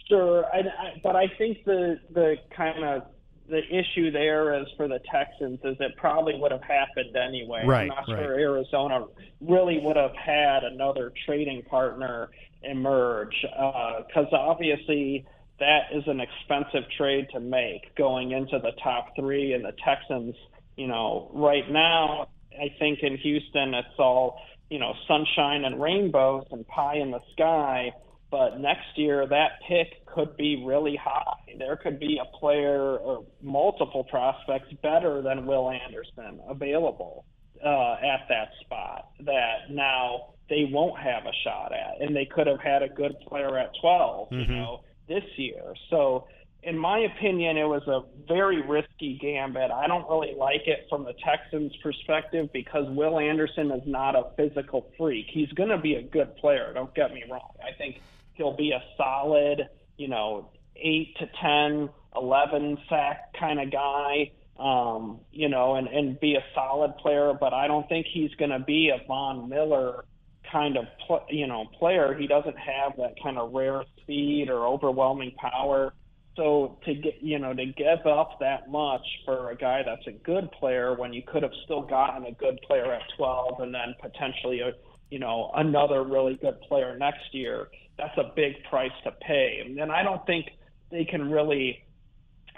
Sure, 0.08 0.46
I, 0.46 0.58
I, 0.58 1.00
but 1.02 1.16
I 1.16 1.28
think 1.36 1.64
the 1.64 2.00
the 2.14 2.36
kind 2.50 2.82
of 2.82 3.02
the 3.48 3.60
issue 3.70 4.10
there 4.10 4.60
is 4.60 4.66
for 4.76 4.88
the 4.88 5.00
Texans 5.12 5.60
is 5.64 5.76
it 5.80 5.96
probably 5.96 6.34
would 6.36 6.52
have 6.52 6.62
happened 6.62 7.14
anyway. 7.16 7.62
Right, 7.66 7.82
I'm 7.82 7.88
not 7.88 8.08
right. 8.08 8.24
sure 8.24 8.38
Arizona 8.38 9.06
really 9.40 9.78
would 9.80 9.96
have 9.96 10.14
had 10.16 10.64
another 10.64 11.12
trading 11.26 11.62
partner 11.62 12.30
emerge 12.62 13.34
because 13.42 14.28
uh, 14.32 14.36
obviously 14.36 15.26
that 15.60 15.82
is 15.92 16.02
an 16.06 16.20
expensive 16.20 16.88
trade 16.96 17.26
to 17.32 17.40
make 17.40 17.94
going 17.96 18.32
into 18.32 18.58
the 18.58 18.72
top 18.82 19.14
three. 19.16 19.52
And 19.52 19.64
the 19.64 19.72
Texans, 19.84 20.34
you 20.76 20.86
know, 20.86 21.30
right 21.32 21.70
now, 21.70 22.28
I 22.52 22.74
think 22.78 23.00
in 23.02 23.16
Houston, 23.18 23.74
it's 23.74 23.98
all, 23.98 24.40
you 24.70 24.78
know, 24.78 24.94
sunshine 25.06 25.64
and 25.64 25.80
rainbows 25.80 26.46
and 26.50 26.66
pie 26.66 26.96
in 26.96 27.10
the 27.10 27.20
sky. 27.32 27.92
But 28.34 28.58
next 28.58 28.98
year, 28.98 29.28
that 29.28 29.60
pick 29.68 30.04
could 30.06 30.36
be 30.36 30.64
really 30.66 30.96
high. 30.96 31.36
There 31.56 31.76
could 31.76 32.00
be 32.00 32.18
a 32.20 32.36
player 32.36 32.96
or 32.96 33.24
multiple 33.40 34.02
prospects 34.02 34.72
better 34.82 35.22
than 35.22 35.46
Will 35.46 35.70
Anderson 35.70 36.40
available 36.48 37.26
uh, 37.64 37.92
at 37.92 38.26
that 38.28 38.48
spot 38.60 39.10
that 39.20 39.70
now 39.70 40.34
they 40.48 40.68
won't 40.68 40.98
have 40.98 41.26
a 41.26 41.32
shot 41.44 41.70
at. 41.72 42.04
And 42.04 42.16
they 42.16 42.24
could 42.24 42.48
have 42.48 42.58
had 42.58 42.82
a 42.82 42.88
good 42.88 43.14
player 43.20 43.56
at 43.56 43.70
12, 43.80 44.30
mm-hmm. 44.30 44.50
you 44.50 44.58
know 44.58 44.80
this 45.06 45.22
year. 45.36 45.72
So 45.88 46.26
in 46.64 46.76
my 46.76 46.98
opinion, 46.98 47.56
it 47.56 47.68
was 47.68 47.86
a 47.86 48.00
very 48.26 48.62
risky 48.62 49.16
gambit. 49.22 49.70
I 49.70 49.86
don't 49.86 50.10
really 50.10 50.34
like 50.36 50.66
it 50.66 50.86
from 50.90 51.04
the 51.04 51.14
Texans' 51.24 51.76
perspective 51.84 52.48
because 52.52 52.86
Will 52.88 53.20
Anderson 53.20 53.70
is 53.70 53.82
not 53.86 54.16
a 54.16 54.32
physical 54.36 54.90
freak. 54.98 55.26
He's 55.32 55.52
going 55.52 55.68
to 55.68 55.78
be 55.78 55.94
a 55.94 56.02
good 56.02 56.34
player. 56.38 56.72
Don't 56.74 56.92
get 56.96 57.14
me 57.14 57.22
wrong. 57.30 57.52
I 57.62 57.76
think 57.78 58.00
he'll 58.34 58.56
be 58.56 58.72
a 58.72 58.82
solid, 58.96 59.68
you 59.96 60.08
know, 60.08 60.50
eight 60.76 61.16
to 61.18 61.28
ten, 61.40 61.88
eleven 62.14 62.78
sack 62.88 63.32
kind 63.38 63.60
of 63.60 63.70
guy. 63.70 64.32
Um, 64.56 65.18
you 65.32 65.48
know, 65.48 65.74
and 65.74 65.88
and 65.88 66.20
be 66.20 66.36
a 66.36 66.44
solid 66.54 66.96
player. 66.98 67.32
But 67.38 67.52
I 67.52 67.66
don't 67.66 67.88
think 67.88 68.06
he's 68.12 68.32
going 68.34 68.52
to 68.52 68.60
be 68.60 68.90
a 68.90 69.04
Von 69.08 69.48
Miller 69.48 70.04
kind 70.50 70.76
of 70.76 70.84
pl- 71.06 71.26
you 71.28 71.46
know 71.46 71.66
player. 71.78 72.16
He 72.18 72.26
doesn't 72.26 72.56
have 72.56 72.96
that 72.98 73.14
kind 73.22 73.38
of 73.38 73.52
rare 73.52 73.82
speed 74.00 74.48
or 74.48 74.66
overwhelming 74.66 75.32
power. 75.32 75.92
So 76.36 76.78
to 76.84 76.94
get 76.94 77.14
you 77.20 77.38
know 77.38 77.52
to 77.52 77.66
give 77.66 78.06
up 78.06 78.38
that 78.40 78.70
much 78.70 79.04
for 79.24 79.50
a 79.50 79.56
guy 79.56 79.82
that's 79.84 80.06
a 80.06 80.12
good 80.12 80.50
player 80.52 80.94
when 80.94 81.12
you 81.12 81.22
could 81.22 81.42
have 81.42 81.52
still 81.64 81.82
gotten 81.82 82.24
a 82.26 82.32
good 82.32 82.60
player 82.66 82.92
at 82.92 83.02
12 83.16 83.60
and 83.60 83.74
then 83.74 83.94
potentially 84.00 84.60
a 84.60 84.72
you 85.10 85.18
know 85.18 85.50
another 85.54 86.02
really 86.02 86.34
good 86.34 86.60
player 86.62 86.96
next 86.98 87.32
year, 87.32 87.68
that's 87.98 88.16
a 88.18 88.32
big 88.34 88.52
price 88.68 88.92
to 89.04 89.12
pay. 89.26 89.62
And 89.78 89.92
I 89.92 90.02
don't 90.02 90.24
think 90.26 90.46
they 90.90 91.04
can 91.04 91.30
really 91.30 91.84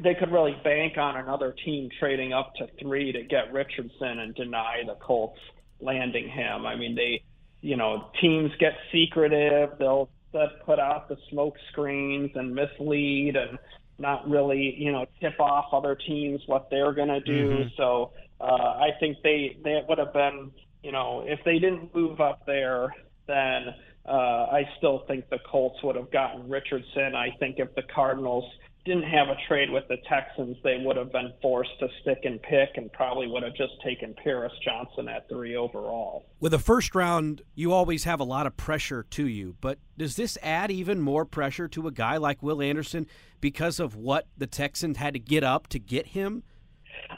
they 0.02 0.14
could 0.14 0.30
really 0.30 0.54
bank 0.62 0.98
on 0.98 1.16
another 1.16 1.54
team 1.64 1.88
trading 1.98 2.34
up 2.34 2.52
to 2.56 2.66
three 2.80 3.12
to 3.12 3.22
get 3.22 3.50
Richardson 3.52 4.18
and 4.18 4.34
deny 4.34 4.82
the 4.86 4.94
Colts 4.94 5.38
landing 5.80 6.28
him. 6.28 6.66
I 6.66 6.76
mean 6.76 6.94
they 6.94 7.22
you 7.60 7.76
know 7.76 8.10
teams 8.20 8.50
get 8.58 8.72
secretive. 8.92 9.70
They'll 9.78 10.10
that 10.32 10.64
put 10.64 10.78
out 10.78 11.08
the 11.08 11.16
smoke 11.30 11.54
screens 11.70 12.30
and 12.34 12.54
mislead 12.54 13.36
and 13.36 13.58
not 13.98 14.28
really, 14.28 14.74
you 14.76 14.92
know, 14.92 15.06
tip 15.20 15.38
off 15.40 15.66
other 15.72 15.94
teams 15.94 16.42
what 16.46 16.68
they're 16.70 16.92
going 16.92 17.08
to 17.08 17.20
do. 17.20 17.50
Mm-hmm. 17.50 17.68
So 17.76 18.12
uh, 18.40 18.44
I 18.44 18.90
think 19.00 19.18
they 19.22 19.56
they 19.64 19.80
would 19.88 19.98
have 19.98 20.12
been, 20.12 20.50
you 20.82 20.92
know, 20.92 21.24
if 21.26 21.40
they 21.44 21.58
didn't 21.58 21.94
move 21.94 22.20
up 22.20 22.44
there, 22.46 22.94
then 23.26 23.74
uh, 24.08 24.46
I 24.52 24.68
still 24.78 25.04
think 25.06 25.28
the 25.30 25.38
Colts 25.50 25.82
would 25.82 25.96
have 25.96 26.10
gotten 26.10 26.48
Richardson. 26.48 27.14
I 27.14 27.30
think 27.38 27.58
if 27.58 27.74
the 27.74 27.82
Cardinals 27.82 28.44
didn't 28.86 29.02
have 29.02 29.28
a 29.28 29.36
trade 29.48 29.68
with 29.68 29.86
the 29.88 29.96
Texans, 30.08 30.56
they 30.62 30.78
would 30.78 30.96
have 30.96 31.10
been 31.10 31.32
forced 31.42 31.76
to 31.80 31.88
stick 32.00 32.20
and 32.22 32.40
pick 32.40 32.70
and 32.76 32.90
probably 32.92 33.26
would 33.26 33.42
have 33.42 33.54
just 33.54 33.72
taken 33.84 34.14
Paris 34.22 34.52
Johnson 34.64 35.08
at 35.08 35.28
three 35.28 35.56
overall. 35.56 36.24
With 36.38 36.54
a 36.54 36.58
first 36.58 36.94
round, 36.94 37.42
you 37.56 37.72
always 37.72 38.04
have 38.04 38.20
a 38.20 38.24
lot 38.24 38.46
of 38.46 38.56
pressure 38.56 39.04
to 39.10 39.26
you, 39.26 39.56
but 39.60 39.78
does 39.98 40.14
this 40.14 40.38
add 40.40 40.70
even 40.70 41.00
more 41.00 41.24
pressure 41.24 41.66
to 41.68 41.88
a 41.88 41.90
guy 41.90 42.16
like 42.16 42.42
Will 42.42 42.62
Anderson 42.62 43.08
because 43.40 43.80
of 43.80 43.96
what 43.96 44.26
the 44.38 44.46
Texans 44.46 44.98
had 44.98 45.14
to 45.14 45.20
get 45.20 45.42
up 45.42 45.66
to 45.68 45.80
get 45.80 46.06
him? 46.08 46.44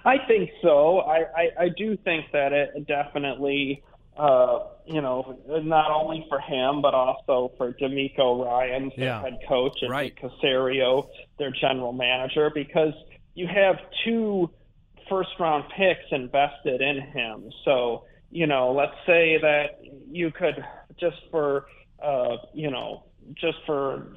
I 0.05 0.17
think 0.27 0.51
so. 0.63 1.01
I, 1.01 1.19
I, 1.37 1.49
I 1.61 1.69
do 1.77 1.97
think 1.99 2.27
that 2.33 2.53
it 2.53 2.87
definitely 2.87 3.83
uh, 4.19 4.59
you 4.87 5.01
know, 5.01 5.39
not 5.47 5.91
only 5.91 6.27
for 6.29 6.41
him 6.41 6.83
but 6.83 6.95
also 6.95 7.53
for 7.57 7.73
DeMeco 7.75 8.45
Ryan, 8.45 8.91
yeah. 8.97 9.23
head 9.23 9.39
coach, 9.49 9.79
and 9.83 9.91
right. 9.91 10.15
Caserio, 10.17 11.09
their 11.39 11.53
general 11.53 11.93
manager, 11.93 12.51
because 12.55 12.93
you 13.35 13.47
have 13.47 13.77
two 14.05 14.51
first 15.09 15.31
round 15.39 15.65
picks 15.77 16.05
invested 16.11 16.81
in 16.81 17.01
him. 17.01 17.51
So, 17.65 18.05
you 18.31 18.47
know, 18.47 18.73
let's 18.73 18.97
say 19.07 19.39
that 19.41 19.81
you 20.11 20.31
could 20.33 20.65
just 20.99 21.17
for 21.31 21.67
uh, 22.03 22.37
you 22.53 22.71
know, 22.71 23.05
just 23.35 23.59
for 23.67 24.17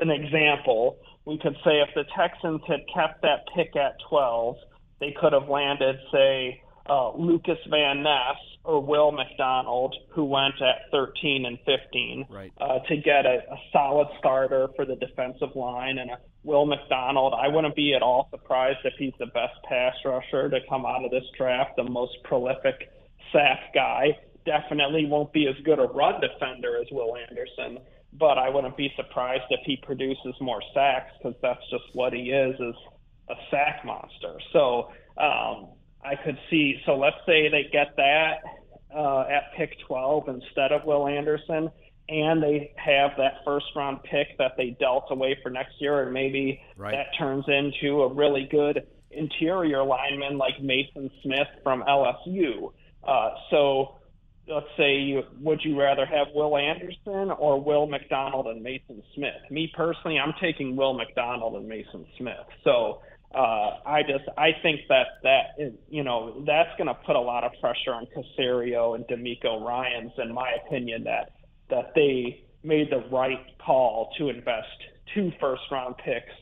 an 0.00 0.10
example, 0.10 0.98
we 1.24 1.38
could 1.38 1.56
say 1.64 1.80
if 1.80 1.88
the 1.94 2.04
Texans 2.16 2.60
had 2.66 2.80
kept 2.92 3.22
that 3.22 3.44
pick 3.54 3.76
at 3.76 3.96
12, 4.08 4.56
they 5.00 5.14
could 5.18 5.32
have 5.32 5.48
landed, 5.48 5.96
say, 6.12 6.60
uh, 6.88 7.16
Lucas 7.16 7.58
Van 7.70 8.02
Ness 8.02 8.36
or 8.64 8.80
Will 8.80 9.12
McDonald, 9.12 9.94
who 10.10 10.24
went 10.24 10.54
at 10.60 10.90
13 10.90 11.44
and 11.46 11.58
15, 11.66 12.26
right. 12.30 12.52
uh, 12.60 12.78
to 12.88 12.96
get 12.96 13.26
a, 13.26 13.40
a 13.50 13.56
solid 13.72 14.08
starter 14.18 14.68
for 14.74 14.84
the 14.84 14.96
defensive 14.96 15.54
line. 15.54 15.98
And 15.98 16.10
a 16.10 16.18
Will 16.44 16.66
McDonald, 16.66 17.34
I 17.34 17.48
wouldn't 17.48 17.74
be 17.74 17.94
at 17.94 18.02
all 18.02 18.28
surprised 18.30 18.78
if 18.84 18.92
he's 18.98 19.14
the 19.18 19.26
best 19.26 19.54
pass 19.68 19.94
rusher 20.04 20.50
to 20.50 20.60
come 20.68 20.84
out 20.84 21.04
of 21.04 21.10
this 21.10 21.24
draft, 21.36 21.76
the 21.76 21.84
most 21.84 22.12
prolific 22.22 22.90
sack 23.32 23.72
guy. 23.74 24.18
Definitely 24.44 25.06
won't 25.06 25.32
be 25.32 25.48
as 25.48 25.54
good 25.64 25.78
a 25.78 25.84
run 25.84 26.20
defender 26.20 26.78
as 26.80 26.86
Will 26.90 27.16
Anderson, 27.16 27.78
but 28.12 28.36
I 28.36 28.50
wouldn't 28.50 28.76
be 28.76 28.92
surprised 28.94 29.44
if 29.48 29.60
he 29.64 29.78
produces 29.82 30.34
more 30.40 30.60
sacks 30.74 31.12
because 31.18 31.34
that's 31.40 31.62
just 31.70 31.84
what 31.94 32.12
he 32.12 32.30
is, 32.30 32.54
is 32.60 32.74
a 33.30 33.34
sack 33.50 33.84
monster. 33.86 34.38
So, 34.52 34.92
um, 35.16 35.68
I 36.04 36.16
could 36.16 36.38
see. 36.50 36.80
So 36.86 36.96
let's 36.96 37.16
say 37.26 37.48
they 37.48 37.68
get 37.72 37.96
that 37.96 38.42
uh, 38.94 39.22
at 39.22 39.54
pick 39.56 39.76
12 39.86 40.28
instead 40.28 40.72
of 40.72 40.84
Will 40.84 41.06
Anderson, 41.08 41.70
and 42.08 42.42
they 42.42 42.72
have 42.76 43.12
that 43.16 43.36
first 43.44 43.66
round 43.74 44.02
pick 44.02 44.36
that 44.38 44.52
they 44.56 44.76
dealt 44.78 45.06
away 45.10 45.38
for 45.42 45.50
next 45.50 45.74
year, 45.80 46.02
and 46.02 46.12
maybe 46.12 46.60
right. 46.76 46.92
that 46.92 47.06
turns 47.18 47.44
into 47.48 48.02
a 48.02 48.12
really 48.12 48.46
good 48.50 48.86
interior 49.10 49.82
lineman 49.82 50.36
like 50.36 50.54
Maason 50.60 51.10
Smith 51.22 51.48
from 51.62 51.82
LSU. 51.88 52.72
Uh, 53.06 53.30
so 53.50 53.96
let's 54.46 54.66
say 54.76 54.96
you 54.96 55.22
would 55.40 55.60
you 55.64 55.78
rather 55.80 56.04
have 56.04 56.28
Will 56.34 56.56
Anderson 56.56 57.30
or 57.30 57.60
Will 57.60 57.86
McDonald 57.86 58.46
and 58.46 58.64
Maason 58.64 59.02
Smith? 59.14 59.50
Me 59.50 59.72
personally, 59.74 60.18
I'm 60.18 60.34
taking 60.40 60.76
Will 60.76 60.94
McDonald 60.94 61.54
and 61.56 61.70
Maason 61.70 62.06
Smith. 62.18 62.46
So 62.62 63.00
uh, 63.34 63.78
I 63.86 64.02
just 64.02 64.24
I 64.38 64.50
think 64.62 64.82
that 64.88 65.06
that 65.22 65.72
you 65.88 66.04
know 66.04 66.42
that's 66.46 66.70
going 66.78 66.88
to 66.88 66.94
put 66.94 67.16
a 67.16 67.20
lot 67.20 67.44
of 67.44 67.52
pressure 67.60 67.92
on 67.92 68.06
Caserio 68.06 68.94
and 68.94 69.04
DeMeco 69.06 69.60
Ryans 69.62 70.12
in 70.18 70.32
my 70.32 70.52
opinion 70.64 71.04
that 71.04 71.32
that 71.70 71.92
they 71.94 72.44
made 72.62 72.90
the 72.90 73.04
right 73.10 73.44
call 73.64 74.10
to 74.18 74.28
invest 74.28 74.68
two 75.14 75.32
first 75.40 75.62
round 75.70 75.96
picks 75.98 76.32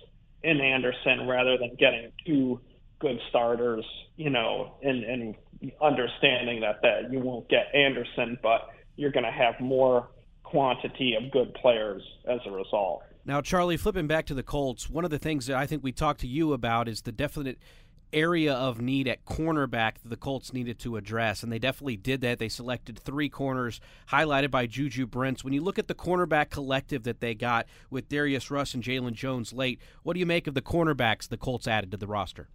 in 0.42 0.61
Anderson 0.61 1.26
rather 1.26 1.56
than 1.56 1.75
getting 1.78 2.12
two 2.26 2.61
good 3.00 3.18
starters 3.30 3.84
you 4.16 4.30
know 4.30 4.75
and 4.82 5.04
and 5.04 5.34
understanding 5.80 6.61
that 6.61 6.82
that 6.82 7.11
you 7.11 7.20
won't 7.20 7.49
get 7.49 7.75
Anderson 7.75 8.38
but 8.42 8.68
you're 8.96 9.12
going 9.12 9.25
to 9.25 9.30
have 9.30 9.54
more 9.61 10.08
quantity 10.52 11.14
of 11.14 11.30
good 11.32 11.54
players 11.54 12.02
as 12.28 12.38
a 12.46 12.50
result. 12.50 13.02
Now, 13.25 13.41
Charlie, 13.41 13.76
flipping 13.76 14.09
back 14.09 14.26
to 14.26 14.35
the 14.35 14.43
Colts, 14.43 14.91
one 14.91 15.05
of 15.05 15.11
the 15.11 15.19
things 15.19 15.47
that 15.47 15.57
I 15.57 15.67
think 15.67 15.85
we 15.85 15.93
talked 15.93 16.21
to 16.21 16.26
you 16.26 16.52
about 16.52 16.88
is 16.88 17.02
the 17.02 17.12
definite 17.12 17.59
area 18.12 18.52
of 18.52 18.81
need 18.81 19.07
at 19.07 19.25
cornerback 19.25 19.95
that 20.02 20.09
the 20.09 20.17
Colts 20.17 20.52
needed 20.52 20.81
to 20.81 20.97
address, 20.97 21.43
and 21.43 21.52
they 21.52 21.61
definitely 21.61 21.97
did 21.97 22.21
that. 22.23 22.41
They 22.41 22.49
selected 22.49 22.99
three 22.99 23.29
corners, 23.29 23.81
highlighted 24.11 24.50
by 24.50 24.67
Juju 24.67 25.07
Brents. 25.07 25.45
When 25.45 25.52
you 25.52 25.62
look 25.62 25.79
at 25.79 25.87
the 25.87 25.95
cornerback 25.95 26.50
collective 26.50 27.05
that 27.05 27.21
they 27.21 27.35
got 27.35 27.67
with 27.91 28.09
Darius 28.09 28.50
Rush 28.50 28.75
and 28.75 28.83
Jalen 28.83 29.12
Jones 29.12 29.52
late, 29.52 29.81
what 30.02 30.14
do 30.14 30.21
you 30.21 30.26
make 30.26 30.49
of 30.49 30.55
the 30.55 30.61
cornerbacks 30.61 31.29
the 31.29 31.38
Colts 31.38 31.69
added 31.69 31.93
to 31.93 31.97
the 31.97 32.09
roster? 32.09 32.49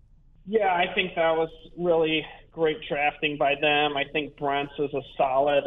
Yeah, 0.46 0.74
I 0.74 0.94
think 0.94 1.16
that 1.16 1.36
was 1.36 1.50
really 1.78 2.26
great 2.52 2.78
drafting 2.88 3.38
by 3.38 3.56
them. 3.60 3.96
I 3.96 4.04
think 4.12 4.38
Brents 4.38 4.74
is 4.78 4.94
a 4.94 5.02
solid 5.18 5.64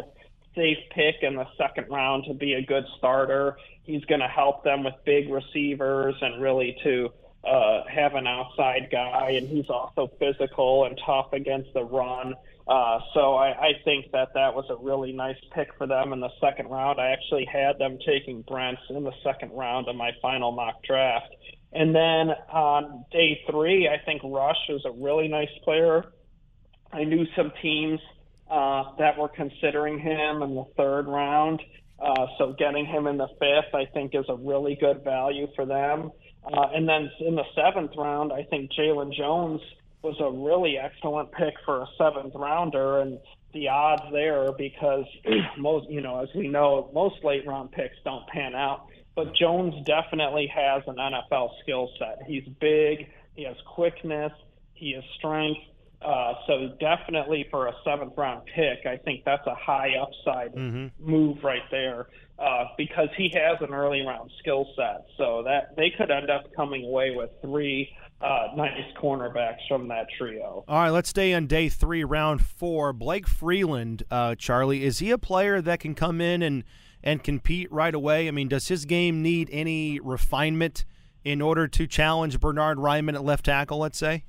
safe 0.54 0.78
pick 0.90 1.16
in 1.22 1.36
the 1.36 1.46
second 1.56 1.86
round 1.90 2.24
to 2.24 2.34
be 2.34 2.54
a 2.54 2.62
good 2.62 2.84
starter. 2.98 3.56
He's 3.82 4.04
going 4.04 4.20
to 4.20 4.28
help 4.28 4.64
them 4.64 4.84
with 4.84 4.94
big 5.04 5.30
receivers 5.30 6.14
and 6.20 6.42
really 6.42 6.76
to 6.84 7.10
uh, 7.44 7.82
have 7.88 8.14
an 8.14 8.26
outside 8.26 8.88
guy, 8.90 9.30
and 9.30 9.48
he's 9.48 9.70
also 9.70 10.10
physical 10.18 10.84
and 10.84 11.00
tough 11.06 11.32
against 11.32 11.72
the 11.72 11.84
run. 11.84 12.34
Uh, 12.68 13.00
so 13.14 13.34
I, 13.34 13.48
I 13.48 13.72
think 13.84 14.12
that 14.12 14.34
that 14.34 14.54
was 14.54 14.66
a 14.68 14.76
really 14.76 15.12
nice 15.12 15.38
pick 15.54 15.68
for 15.78 15.86
them 15.86 16.12
in 16.12 16.20
the 16.20 16.30
second 16.40 16.68
round. 16.68 17.00
I 17.00 17.10
actually 17.10 17.46
had 17.46 17.78
them 17.78 17.98
taking 18.06 18.42
Brents 18.42 18.82
in 18.90 19.02
the 19.02 19.14
second 19.24 19.52
round 19.52 19.88
of 19.88 19.96
my 19.96 20.10
final 20.20 20.52
mock 20.52 20.82
draft. 20.84 21.34
And 21.72 21.94
then 21.94 22.30
on 22.52 23.04
day 23.10 23.40
three, 23.50 23.88
I 23.88 23.98
think 24.04 24.22
Rush 24.24 24.68
was 24.68 24.84
a 24.84 24.90
really 24.90 25.28
nice 25.28 25.50
player. 25.64 26.12
I 26.92 27.04
knew 27.04 27.26
some 27.36 27.52
teams– 27.62 28.00
uh, 28.50 28.96
that 28.98 29.18
were 29.18 29.28
considering 29.28 29.98
him 29.98 30.42
in 30.42 30.54
the 30.54 30.64
third 30.76 31.06
round. 31.06 31.62
Uh, 32.00 32.26
so 32.38 32.54
getting 32.58 32.86
him 32.86 33.06
in 33.06 33.18
the 33.18 33.28
fifth, 33.38 33.74
I 33.74 33.84
think, 33.92 34.14
is 34.14 34.24
a 34.28 34.34
really 34.34 34.76
good 34.80 35.04
value 35.04 35.46
for 35.54 35.66
them. 35.66 36.10
Uh, 36.44 36.68
and 36.74 36.88
then 36.88 37.10
in 37.20 37.34
the 37.34 37.44
seventh 37.54 37.92
round, 37.96 38.32
I 38.32 38.44
think 38.44 38.70
Jalen 38.72 39.14
Jones 39.14 39.60
was 40.02 40.16
a 40.18 40.30
really 40.30 40.78
excellent 40.78 41.30
pick 41.32 41.54
for 41.64 41.82
a 41.82 41.86
seventh 41.98 42.34
rounder, 42.34 43.00
and 43.00 43.18
the 43.52 43.68
odds 43.68 44.02
there 44.12 44.50
because 44.52 45.04
most, 45.58 45.90
you 45.90 46.00
know, 46.00 46.20
as 46.20 46.28
we 46.34 46.48
know, 46.48 46.90
most 46.94 47.22
late 47.22 47.46
round 47.46 47.70
picks 47.72 47.96
don't 48.04 48.26
pan 48.28 48.54
out. 48.54 48.86
But 49.14 49.34
Jones 49.34 49.74
definitely 49.84 50.50
has 50.54 50.82
an 50.86 50.96
NFL 50.96 51.50
skill 51.62 51.90
set. 51.98 52.22
He's 52.26 52.44
big, 52.60 53.10
he 53.34 53.44
has 53.44 53.56
quickness, 53.74 54.32
he 54.72 54.92
has 54.94 55.04
strength, 55.18 55.60
Uh, 56.02 56.32
so 56.46 56.68
definitely 56.80 57.46
for 57.50 57.66
a 57.66 57.72
seventh 57.84 58.14
round 58.16 58.42
pick, 58.54 58.86
I 58.86 58.96
think 58.96 59.24
that's 59.24 59.46
a 59.46 59.54
high 59.54 59.94
upside 60.00 60.54
mm-hmm. 60.54 60.86
move 60.98 61.44
right 61.44 61.62
there 61.70 62.06
uh, 62.38 62.64
because 62.78 63.08
he 63.16 63.30
has 63.34 63.58
an 63.60 63.74
early 63.74 64.00
round 64.00 64.30
skill 64.38 64.66
set. 64.76 65.06
So 65.18 65.42
that 65.44 65.76
they 65.76 65.90
could 65.90 66.10
end 66.10 66.30
up 66.30 66.54
coming 66.56 66.84
away 66.86 67.10
with 67.14 67.30
three 67.42 67.90
uh, 68.22 68.48
nice 68.56 68.72
cornerbacks 69.00 69.66
from 69.68 69.88
that 69.88 70.06
trio. 70.16 70.64
All 70.66 70.78
right, 70.78 70.90
let's 70.90 71.10
stay 71.10 71.34
on 71.34 71.46
day 71.46 71.68
three, 71.68 72.04
round 72.04 72.44
four. 72.44 72.92
Blake 72.92 73.28
Freeland, 73.28 74.02
uh, 74.10 74.34
Charlie, 74.36 74.84
is 74.84 74.98
he 74.98 75.10
a 75.10 75.18
player 75.18 75.60
that 75.60 75.80
can 75.80 75.94
come 75.94 76.20
in 76.20 76.42
and 76.42 76.64
and 77.02 77.22
compete 77.22 77.70
right 77.70 77.94
away? 77.94 78.26
I 78.28 78.30
mean, 78.30 78.48
does 78.48 78.68
his 78.68 78.84
game 78.86 79.22
need 79.22 79.48
any 79.52 80.00
refinement 80.00 80.84
in 81.24 81.42
order 81.42 81.68
to 81.68 81.86
challenge 81.86 82.40
Bernard 82.40 82.78
Raimann 82.78 83.14
at 83.14 83.24
left 83.24 83.44
tackle? 83.44 83.78
Let's 83.78 83.98
say. 83.98 84.24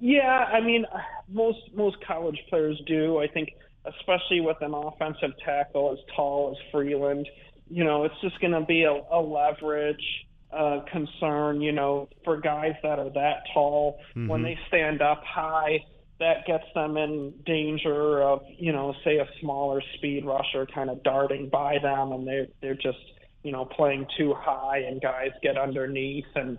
Yeah, 0.00 0.46
I 0.50 0.60
mean, 0.60 0.86
most 1.28 1.58
most 1.74 1.96
college 2.06 2.38
players 2.48 2.80
do. 2.86 3.18
I 3.18 3.28
think, 3.28 3.50
especially 3.84 4.40
with 4.40 4.56
an 4.62 4.72
offensive 4.72 5.36
tackle 5.44 5.92
as 5.92 5.98
tall 6.16 6.56
as 6.56 6.70
Freeland, 6.72 7.28
you 7.68 7.84
know, 7.84 8.04
it's 8.04 8.20
just 8.22 8.40
going 8.40 8.54
to 8.54 8.64
be 8.64 8.84
a, 8.84 8.92
a 8.92 9.20
leverage 9.20 10.04
uh, 10.52 10.80
concern. 10.90 11.60
You 11.60 11.72
know, 11.72 12.08
for 12.24 12.40
guys 12.40 12.72
that 12.82 12.98
are 12.98 13.10
that 13.10 13.42
tall, 13.52 13.98
mm-hmm. 14.10 14.28
when 14.28 14.42
they 14.42 14.58
stand 14.68 15.02
up 15.02 15.22
high, 15.22 15.84
that 16.18 16.46
gets 16.46 16.64
them 16.74 16.96
in 16.96 17.34
danger 17.44 18.22
of, 18.22 18.40
you 18.58 18.72
know, 18.72 18.94
say 19.04 19.18
a 19.18 19.26
smaller 19.42 19.82
speed 19.96 20.24
rusher 20.24 20.66
kind 20.74 20.88
of 20.88 21.02
darting 21.02 21.50
by 21.50 21.76
them, 21.82 22.12
and 22.12 22.26
they 22.26 22.48
they're 22.62 22.74
just, 22.74 22.98
you 23.42 23.52
know, 23.52 23.66
playing 23.66 24.06
too 24.16 24.32
high, 24.34 24.78
and 24.78 25.02
guys 25.02 25.32
get 25.42 25.58
underneath 25.58 26.24
and 26.36 26.58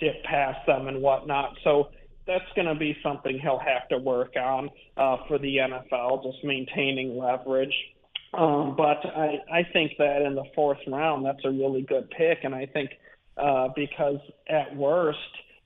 dip 0.00 0.24
past 0.24 0.66
them 0.66 0.88
and 0.88 1.00
whatnot. 1.00 1.56
So 1.62 1.90
that's 2.26 2.44
going 2.54 2.68
to 2.68 2.74
be 2.74 2.96
something 3.02 3.38
he'll 3.40 3.58
have 3.58 3.88
to 3.88 3.98
work 3.98 4.34
on 4.36 4.70
uh, 4.96 5.16
for 5.28 5.38
the 5.38 5.56
NFL, 5.56 6.22
just 6.22 6.44
maintaining 6.44 7.18
leverage. 7.18 7.74
Um, 8.32 8.74
but 8.76 9.04
I, 9.04 9.38
I 9.52 9.62
think 9.72 9.92
that 9.98 10.22
in 10.22 10.34
the 10.34 10.44
fourth 10.54 10.78
round, 10.86 11.26
that's 11.26 11.44
a 11.44 11.50
really 11.50 11.82
good 11.82 12.08
pick, 12.10 12.38
and 12.44 12.54
I 12.54 12.66
think 12.66 12.90
uh, 13.36 13.68
because 13.74 14.18
at 14.48 14.76
worst 14.76 15.18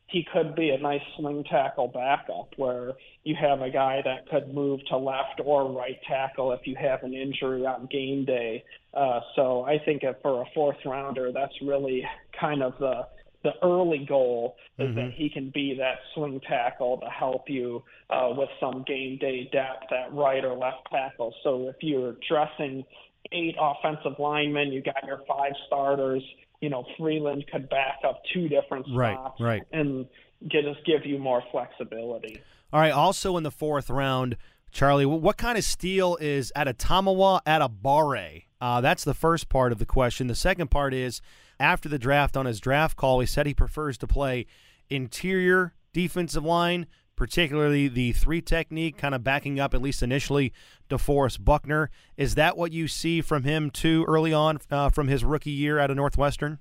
he 0.07 0.25
could 0.33 0.55
be 0.55 0.71
a 0.71 0.79
nice 0.79 1.01
swing 1.17 1.45
tackle 1.51 1.89
backup 1.89 2.51
where 2.57 2.93
you 3.25 3.35
have 3.35 3.63
a 3.63 3.71
guy 3.71 4.01
that 4.05 4.29
could 4.29 4.55
move 4.55 4.81
to 4.89 4.97
left 4.97 5.41
or 5.45 5.73
right 5.73 5.99
tackle 6.09 6.53
if 6.53 6.61
you 6.65 6.77
have 6.81 7.03
an 7.03 7.15
injury 7.15 7.67
on 7.67 7.89
game 7.91 8.25
day. 8.25 8.63
Uh, 8.93 9.21
so 9.35 9.63
I 9.63 9.79
think 9.85 10.03
for 10.23 10.43
a 10.43 10.45
fourth 10.55 10.77
rounder, 10.85 11.33
that's 11.33 11.55
really 11.63 12.05
kind 12.39 12.63
of 12.63 12.75
the 12.79 13.07
the 13.45 13.53
early 13.63 14.05
goal 14.09 14.57
is 14.79 14.89
mm-hmm. 14.89 14.97
that 14.97 15.13
he 15.15 15.31
can 15.31 15.51
be 15.51 15.77
that 15.79 15.99
swing 16.15 16.41
tackle 16.49 16.99
to 16.99 17.07
help 17.07 17.45
you 17.49 17.85
uh, 18.11 18.31
with 18.37 18.49
some 18.59 18.83
game 18.87 19.19
day 19.19 19.49
depth 19.53 19.93
at 19.93 20.13
right 20.13 20.45
or 20.45 20.57
left 20.57 20.89
tackle. 20.91 21.33
So 21.45 21.69
if 21.69 21.77
you're 21.81 22.17
dressing 22.29 22.85
eight 23.33 23.55
offensive 23.61 24.19
linemen, 24.19 24.73
you 24.73 24.83
got 24.83 25.05
your 25.07 25.21
five 25.29 25.53
starters. 25.67 26.23
You 26.61 26.71
know, 26.71 26.85
Freeland 26.99 27.45
could 27.53 27.69
back 27.69 27.99
up 28.07 28.23
two 28.33 28.49
different 28.49 28.87
spots 28.87 29.39
right, 29.41 29.61
right. 29.61 29.63
and 29.73 30.07
us 30.43 30.77
give 30.87 31.05
you 31.05 31.19
more 31.19 31.43
flexibility. 31.53 32.41
All 32.73 32.81
right. 32.81 32.93
Also 32.93 33.37
in 33.37 33.43
the 33.43 33.51
fourth 33.51 33.91
round, 33.91 34.37
Charlie, 34.75 35.07
what 35.07 35.37
kind 35.37 35.57
of 35.57 35.63
steal 35.63 36.17
is 36.21 36.53
Adetomiwa 36.57 37.45
Adebawore? 37.47 38.43
Uh, 38.61 38.81
that's 38.81 39.05
the 39.05 39.15
first 39.15 39.49
part 39.49 39.71
of 39.71 39.79
the 39.79 39.87
question. 39.87 40.27
The 40.27 40.35
second 40.35 40.69
part 40.73 40.93
is 40.93 41.21
after 41.61 41.89
the 41.89 41.97
draft 41.97 42.37
on 42.37 42.47
his 42.47 42.59
draft 42.59 42.97
call, 42.97 43.21
he 43.21 43.27
said 43.27 43.47
he 43.47 43.55
prefers 43.55 43.97
to 43.99 44.09
play 44.09 44.47
interior 44.91 45.75
defensive 45.93 46.45
line, 46.45 46.89
particularly 47.15 47.87
the 47.87 48.11
three 48.15 48.43
technique, 48.43 48.99
kind 48.99 49.15
of 49.15 49.23
backing 49.23 49.61
up, 49.61 49.75
at 49.75 49.81
least 49.81 50.03
initially, 50.03 50.53
DeForest 50.91 51.45
Buckner. 51.45 51.89
Is 52.17 52.35
that 52.35 52.57
what 52.57 52.73
you 52.73 52.89
see 52.89 53.21
from 53.21 53.45
him, 53.45 53.71
too, 53.71 54.05
early 54.09 54.33
on 54.33 54.59
uh, 54.73 54.89
from 54.89 55.07
his 55.07 55.23
rookie 55.23 55.53
year 55.53 55.79
out 55.79 55.93
of 55.93 55.97
Northwestern? 55.97 56.59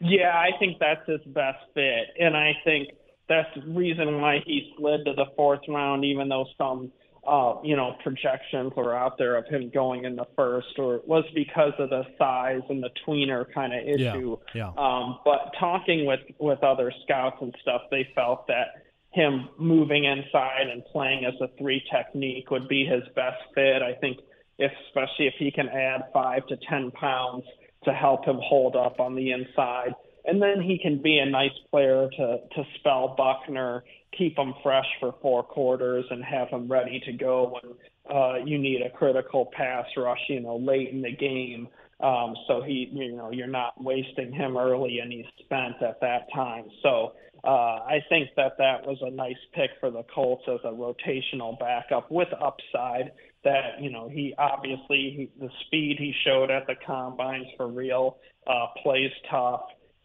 Yeah, 0.00 0.36
I 0.36 0.58
think 0.58 0.78
that's 0.80 1.08
his 1.08 1.20
best 1.26 1.58
fit. 1.72 2.08
And 2.18 2.36
I 2.36 2.54
think 2.64 2.88
that's 3.28 3.48
the 3.54 3.72
reason 3.72 4.20
why 4.20 4.42
he 4.44 4.72
slid 4.76 5.04
to 5.04 5.12
the 5.12 5.26
fourth 5.36 5.60
round, 5.68 6.04
even 6.04 6.28
though 6.28 6.46
some– 6.58 6.90
uh, 7.28 7.60
you 7.62 7.76
know, 7.76 7.96
projections 8.02 8.72
were 8.74 8.96
out 8.96 9.18
there 9.18 9.36
of 9.36 9.46
him 9.46 9.70
going 9.72 10.04
in 10.04 10.16
the 10.16 10.26
first, 10.34 10.78
or 10.78 11.02
was 11.06 11.24
because 11.34 11.72
of 11.78 11.90
the 11.90 12.04
size 12.16 12.62
and 12.68 12.82
the 12.82 12.90
tweener 13.06 13.44
kind 13.52 13.72
of 13.72 13.86
issue. 13.86 14.36
Yeah, 14.54 14.72
yeah. 14.76 14.82
Um, 14.82 15.18
but 15.24 15.52
talking 15.58 16.06
with 16.06 16.20
with 16.38 16.62
other 16.62 16.92
scouts 17.04 17.36
and 17.40 17.54
stuff, 17.60 17.82
they 17.90 18.08
felt 18.14 18.46
that 18.48 18.82
him 19.12 19.48
moving 19.58 20.04
inside 20.04 20.68
and 20.70 20.82
playing 20.86 21.24
as 21.24 21.34
a 21.40 21.48
three 21.58 21.82
technique 21.90 22.50
would 22.50 22.68
be 22.68 22.84
his 22.84 23.02
best 23.14 23.42
fit. 23.54 23.82
I 23.82 23.94
think, 24.00 24.18
if, 24.58 24.72
especially 24.88 25.26
if 25.26 25.34
he 25.38 25.50
can 25.50 25.68
add 25.68 26.02
five 26.12 26.46
to 26.46 26.56
ten 26.68 26.90
pounds 26.92 27.44
to 27.84 27.92
help 27.92 28.24
him 28.24 28.38
hold 28.42 28.74
up 28.74 29.00
on 29.00 29.14
the 29.14 29.32
inside 29.32 29.94
and 30.28 30.42
then 30.42 30.60
he 30.60 30.78
can 30.78 31.00
be 31.00 31.18
a 31.18 31.26
nice 31.26 31.56
player 31.70 32.08
to 32.16 32.38
to 32.54 32.64
spell 32.78 33.14
Buckner, 33.16 33.82
keep 34.16 34.36
them 34.36 34.54
fresh 34.62 34.86
for 35.00 35.14
four 35.20 35.42
quarters, 35.42 36.04
and 36.10 36.24
have 36.24 36.50
them 36.50 36.70
ready 36.70 37.00
to 37.06 37.12
go 37.12 37.52
when 37.52 37.74
uh, 38.14 38.36
you 38.44 38.58
need 38.58 38.80
a 38.82 38.90
critical 38.90 39.50
pass 39.56 39.86
rush, 39.96 40.20
you 40.28 40.40
know, 40.40 40.56
late 40.56 40.90
in 40.90 41.02
the 41.02 41.12
game. 41.12 41.68
Um, 42.00 42.34
so 42.46 42.62
he, 42.62 42.88
you 42.92 43.16
know, 43.16 43.30
you're 43.32 43.46
not 43.46 43.72
wasting 43.82 44.32
him 44.32 44.56
early, 44.56 45.00
and 45.00 45.12
he's 45.12 45.26
spent 45.40 45.82
at 45.82 46.00
that 46.00 46.28
time. 46.32 46.66
So 46.82 47.12
uh, 47.44 47.48
I 47.48 47.98
think 48.08 48.30
that 48.36 48.52
that 48.58 48.86
was 48.86 48.98
a 49.02 49.10
nice 49.10 49.36
pick 49.54 49.70
for 49.80 49.90
the 49.90 50.04
Colts 50.14 50.44
as 50.48 50.60
a 50.64 50.72
rotational 50.72 51.58
backup 51.58 52.10
with 52.10 52.28
upside. 52.40 53.12
That 53.44 53.80
you 53.80 53.90
know, 53.90 54.08
he 54.08 54.34
obviously 54.38 55.14
he, 55.16 55.30
the 55.40 55.48
speed 55.66 55.96
he 55.98 56.12
showed 56.24 56.50
at 56.50 56.66
the 56.66 56.74
combines 56.84 57.46
for 57.56 57.68
real, 57.68 58.18
uh, 58.46 58.66
plays 58.82 59.12
tough 59.30 59.62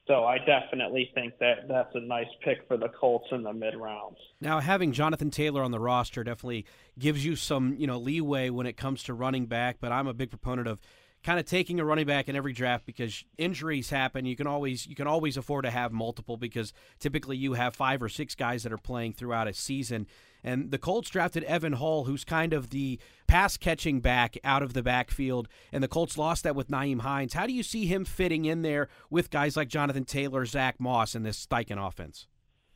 so 0.07 0.25
I 0.25 0.37
definitely 0.37 1.11
think 1.13 1.37
that 1.39 1.67
that's 1.69 1.95
a 1.95 1.99
nice 2.01 2.27
pick 2.43 2.67
for 2.67 2.75
the 2.75 2.89
Colts 2.89 3.27
in 3.31 3.43
the 3.43 3.53
mid 3.53 3.75
rounds. 3.75 4.17
Now, 4.41 4.59
having 4.59 4.91
Jonathan 4.91 5.31
Taylor 5.31 5.63
on 5.63 5.71
the 5.71 5.79
roster 5.79 6.23
definitely 6.23 6.65
gives 6.99 7.25
you 7.25 7.35
some, 7.37 7.75
you 7.77 7.87
know, 7.87 7.97
leeway 7.97 8.49
when 8.49 8.65
it 8.67 8.75
comes 8.75 9.03
to 9.03 9.13
running 9.13 9.45
back. 9.45 9.77
But 9.79 9.93
I'm 9.93 10.07
a 10.07 10.13
big 10.13 10.29
proponent 10.29 10.67
of 10.67 10.79
kind 11.23 11.39
of 11.39 11.45
taking 11.45 11.79
a 11.79 11.85
running 11.85 12.05
back 12.05 12.27
in 12.27 12.35
every 12.35 12.51
draft 12.51 12.85
because 12.85 13.23
injuries 13.37 13.89
happen. 13.89 14.25
You 14.25 14.35
can 14.35 14.45
always 14.45 14.85
you 14.85 14.95
can 14.95 15.07
always 15.07 15.37
afford 15.37 15.63
to 15.63 15.71
have 15.71 15.93
multiple 15.93 16.35
because 16.35 16.73
typically 16.99 17.37
you 17.37 17.53
have 17.53 17.73
five 17.73 18.03
or 18.03 18.09
six 18.09 18.35
guys 18.35 18.63
that 18.63 18.73
are 18.73 18.77
playing 18.77 19.13
throughout 19.13 19.47
a 19.47 19.53
season. 19.53 20.07
And 20.43 20.71
the 20.71 20.77
Colts 20.77 21.09
drafted 21.09 21.43
Evan 21.43 21.73
Hull, 21.73 22.03
who's 22.03 22.23
kind 22.23 22.53
of 22.53 22.69
the 22.69 22.99
pass 23.27 23.57
catching 23.57 24.01
back 24.01 24.37
out 24.43 24.61
of 24.61 24.73
the 24.73 24.83
backfield. 24.83 25.47
And 25.71 25.83
the 25.83 25.87
Colts 25.87 26.17
lost 26.17 26.43
that 26.43 26.55
with 26.55 26.69
Nyheim 26.69 27.01
Hines. 27.01 27.33
How 27.33 27.47
do 27.47 27.53
you 27.53 27.63
see 27.63 27.85
him 27.85 28.05
fitting 28.05 28.45
in 28.45 28.61
there 28.61 28.89
with 29.09 29.29
guys 29.29 29.55
like 29.55 29.69
Jonathan 29.69 30.05
Taylor, 30.05 30.45
Zach 30.45 30.79
Moss, 30.79 31.15
in 31.15 31.23
this 31.23 31.43
Steichen 31.45 31.85
offense? 31.85 32.27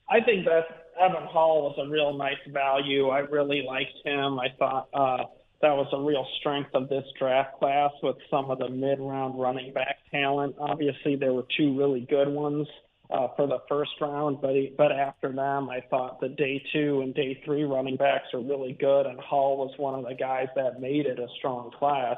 I 0.10 0.22
think 0.22 0.46
that 0.46 0.64
Evan 1.00 1.28
Hull 1.28 1.64
was 1.64 1.76
a 1.78 1.90
real 1.90 2.18
nice 2.18 2.36
value. 2.48 3.10
I 3.10 3.20
really 3.20 3.64
liked 3.68 3.98
him. 4.06 4.40
I 4.40 4.48
thought 4.58 4.88
uh, 4.94 5.24
that 5.62 5.76
was 5.76 5.88
a 5.92 6.02
real 6.02 6.26
strength 6.40 6.70
of 6.74 6.88
this 6.88 7.04
draft 7.20 7.60
class 7.60 7.92
with 8.02 8.16
some 8.30 8.50
of 8.50 8.60
the 8.60 8.70
mid 8.70 9.00
round 9.00 9.40
running 9.40 9.74
back 9.74 9.98
talent. 10.12 10.56
Obviously, 10.60 11.16
there 11.16 11.34
were 11.34 11.46
two 11.58 11.78
really 11.78 12.02
good 12.10 12.30
ones 12.30 12.68
uh, 13.10 13.28
for 13.36 13.48
the 13.48 13.60
first 13.70 13.92
round, 14.02 14.42
but 14.42 14.52
he, 14.52 14.74
but 14.78 14.92
after 14.92 15.32
them, 15.32 15.70
I 15.70 15.82
thought 15.90 16.20
the 16.20 16.30
day 16.30 16.62
two 16.74 17.02
and 17.02 17.14
day 17.14 17.42
three 17.46 17.64
running 17.64 17.96
backs 17.96 18.28
are 18.34 18.42
really 18.42 18.74
good, 18.80 19.06
and 19.06 19.20
Hull 19.20 19.58
was 19.58 19.74
one 19.78 19.98
of 19.98 20.06
the 20.06 20.16
guys 20.16 20.48
that 20.56 20.82
made 20.82 21.06
it 21.06 21.20
a 21.20 21.28
strong 21.38 21.72
class. 21.72 22.18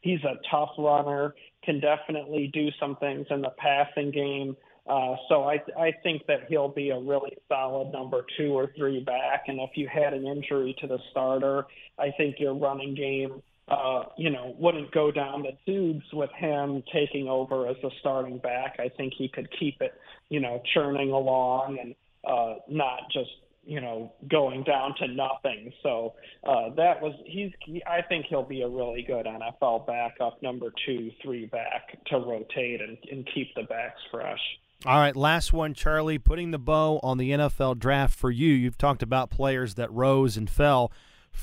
He's 0.00 0.22
a 0.22 0.38
tough 0.50 0.70
runner, 0.78 1.34
can 1.64 1.80
definitely 1.80 2.50
do 2.52 2.68
some 2.78 2.96
things 2.96 3.26
in 3.30 3.42
the 3.42 3.52
passing 3.58 4.12
game. 4.12 4.56
Uh, 4.88 5.16
so 5.28 5.42
I 5.42 5.58
I 5.78 5.92
think 6.02 6.26
that 6.28 6.46
he'll 6.48 6.68
be 6.68 6.90
a 6.90 6.98
really 6.98 7.36
solid 7.48 7.92
number 7.92 8.24
two 8.38 8.52
or 8.52 8.70
three 8.76 9.00
back. 9.00 9.44
And 9.48 9.60
if 9.60 9.70
you 9.74 9.88
had 9.88 10.14
an 10.14 10.26
injury 10.26 10.74
to 10.80 10.86
the 10.86 10.98
starter, 11.10 11.66
I 11.98 12.10
think 12.16 12.36
your 12.38 12.54
running 12.54 12.94
game 12.94 13.42
uh, 13.70 14.04
you 14.16 14.30
know, 14.30 14.54
wouldn't 14.58 14.90
go 14.92 15.10
down 15.10 15.42
the 15.42 15.56
tubes 15.66 16.04
with 16.12 16.30
him 16.32 16.82
taking 16.92 17.28
over 17.28 17.68
as 17.68 17.76
a 17.84 17.90
starting 18.00 18.38
back. 18.38 18.76
I 18.78 18.88
think 18.88 19.12
he 19.16 19.28
could 19.28 19.48
keep 19.58 19.80
it, 19.80 19.94
you 20.28 20.40
know, 20.40 20.62
churning 20.74 21.10
along 21.10 21.78
and 21.78 21.94
uh, 22.26 22.54
not 22.68 23.10
just, 23.12 23.30
you 23.64 23.80
know, 23.80 24.12
going 24.30 24.64
down 24.64 24.94
to 24.98 25.08
nothing. 25.08 25.72
So 25.82 26.14
uh, 26.44 26.70
that 26.76 27.02
was 27.02 27.14
he's. 27.26 27.52
He, 27.66 27.82
I 27.84 28.00
think 28.02 28.26
he'll 28.26 28.42
be 28.42 28.62
a 28.62 28.68
really 28.68 29.02
good 29.02 29.26
NFL 29.26 29.86
backup, 29.86 30.42
number 30.42 30.72
two, 30.86 31.10
three 31.22 31.46
back 31.46 32.02
to 32.06 32.16
rotate 32.16 32.80
and, 32.80 32.96
and 33.10 33.28
keep 33.34 33.54
the 33.54 33.64
backs 33.64 34.00
fresh. 34.10 34.40
All 34.86 34.98
right, 34.98 35.16
last 35.16 35.52
one, 35.52 35.74
Charlie. 35.74 36.18
Putting 36.18 36.52
the 36.52 36.58
bow 36.58 37.00
on 37.02 37.18
the 37.18 37.32
NFL 37.32 37.78
draft 37.78 38.14
for 38.14 38.30
you. 38.30 38.52
You've 38.54 38.78
talked 38.78 39.02
about 39.02 39.28
players 39.28 39.74
that 39.74 39.92
rose 39.92 40.36
and 40.36 40.48
fell. 40.48 40.92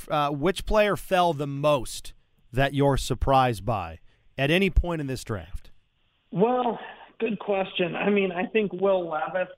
Uh, 0.10 0.30
which 0.30 0.66
player 0.66 0.96
fell 0.96 1.34
the 1.34 1.48
most 1.48 2.14
that 2.52 2.74
you're 2.74 2.98
surprised 2.98 3.66
by 3.66 4.00
at 4.38 4.52
any 4.52 4.70
point 4.70 5.02
in 5.02 5.08
this 5.08 5.24
draft? 5.24 5.72
Well, 6.32 6.80
good 7.20 7.40
question. 7.40 7.96
I 7.96 8.10
mean, 8.10 8.32
I 8.32 8.46
think 8.46 8.74
Will 8.74 9.10
Levis 9.10 9.50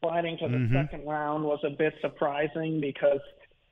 sliding 0.00 0.38
to 0.38 0.48
the 0.48 0.56
mm-hmm. 0.56 0.74
second 0.74 1.06
round 1.06 1.44
was 1.44 1.60
a 1.64 1.70
bit 1.70 1.94
surprising 2.00 2.80
because 2.80 3.20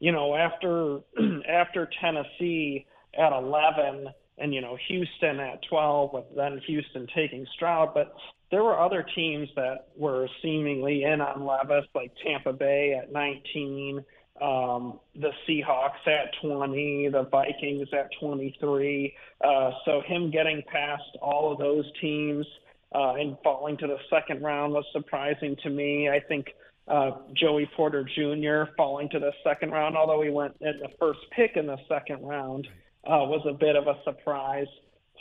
you 0.00 0.12
know, 0.12 0.34
after 0.34 1.00
after 1.48 1.88
Tennessee 2.00 2.86
at 3.18 3.32
11 3.32 4.08
and 4.38 4.54
you 4.54 4.60
know 4.60 4.76
Houston 4.88 5.40
at 5.40 5.60
12 5.68 6.12
with 6.12 6.24
then 6.36 6.60
Houston 6.66 7.06
taking 7.14 7.46
Stroud 7.54 7.94
but 7.94 8.14
there 8.50 8.62
were 8.62 8.78
other 8.78 9.04
teams 9.14 9.48
that 9.56 9.88
were 9.96 10.28
seemingly 10.42 11.04
in 11.04 11.20
on 11.20 11.44
Levis 11.44 11.86
like 11.94 12.12
Tampa 12.24 12.52
Bay 12.52 12.94
at 13.00 13.12
19 13.12 14.04
um, 14.42 15.00
the 15.14 15.30
Seahawks 15.48 16.06
at 16.06 16.32
20 16.42 17.08
the 17.12 17.24
Vikings 17.24 17.88
at 17.92 18.08
23 18.20 19.14
uh, 19.42 19.70
so 19.84 20.02
him 20.06 20.30
getting 20.30 20.62
past 20.70 21.02
all 21.20 21.52
of 21.52 21.58
those 21.58 21.84
teams 22.00 22.46
uh, 22.94 23.14
and 23.14 23.36
falling 23.44 23.76
to 23.78 23.86
the 23.86 23.98
second 24.10 24.42
round 24.42 24.72
was 24.72 24.84
surprising 24.92 25.56
to 25.62 25.70
me 25.70 26.08
I 26.08 26.20
think 26.20 26.46
uh, 26.86 27.10
Joey 27.34 27.70
Porter 27.76 28.02
Jr. 28.02 28.72
falling 28.76 29.08
to 29.10 29.18
the 29.18 29.32
second 29.44 29.70
round 29.70 29.96
although 29.96 30.22
he 30.22 30.30
went 30.30 30.54
at 30.62 30.80
the 30.80 30.88
first 30.98 31.20
pick 31.34 31.56
in 31.56 31.66
the 31.66 31.78
second 31.88 32.26
round 32.26 32.66
uh, 33.08 33.24
was 33.24 33.44
a 33.48 33.52
bit 33.52 33.76
of 33.76 33.86
a 33.86 33.96
surprise. 34.04 34.66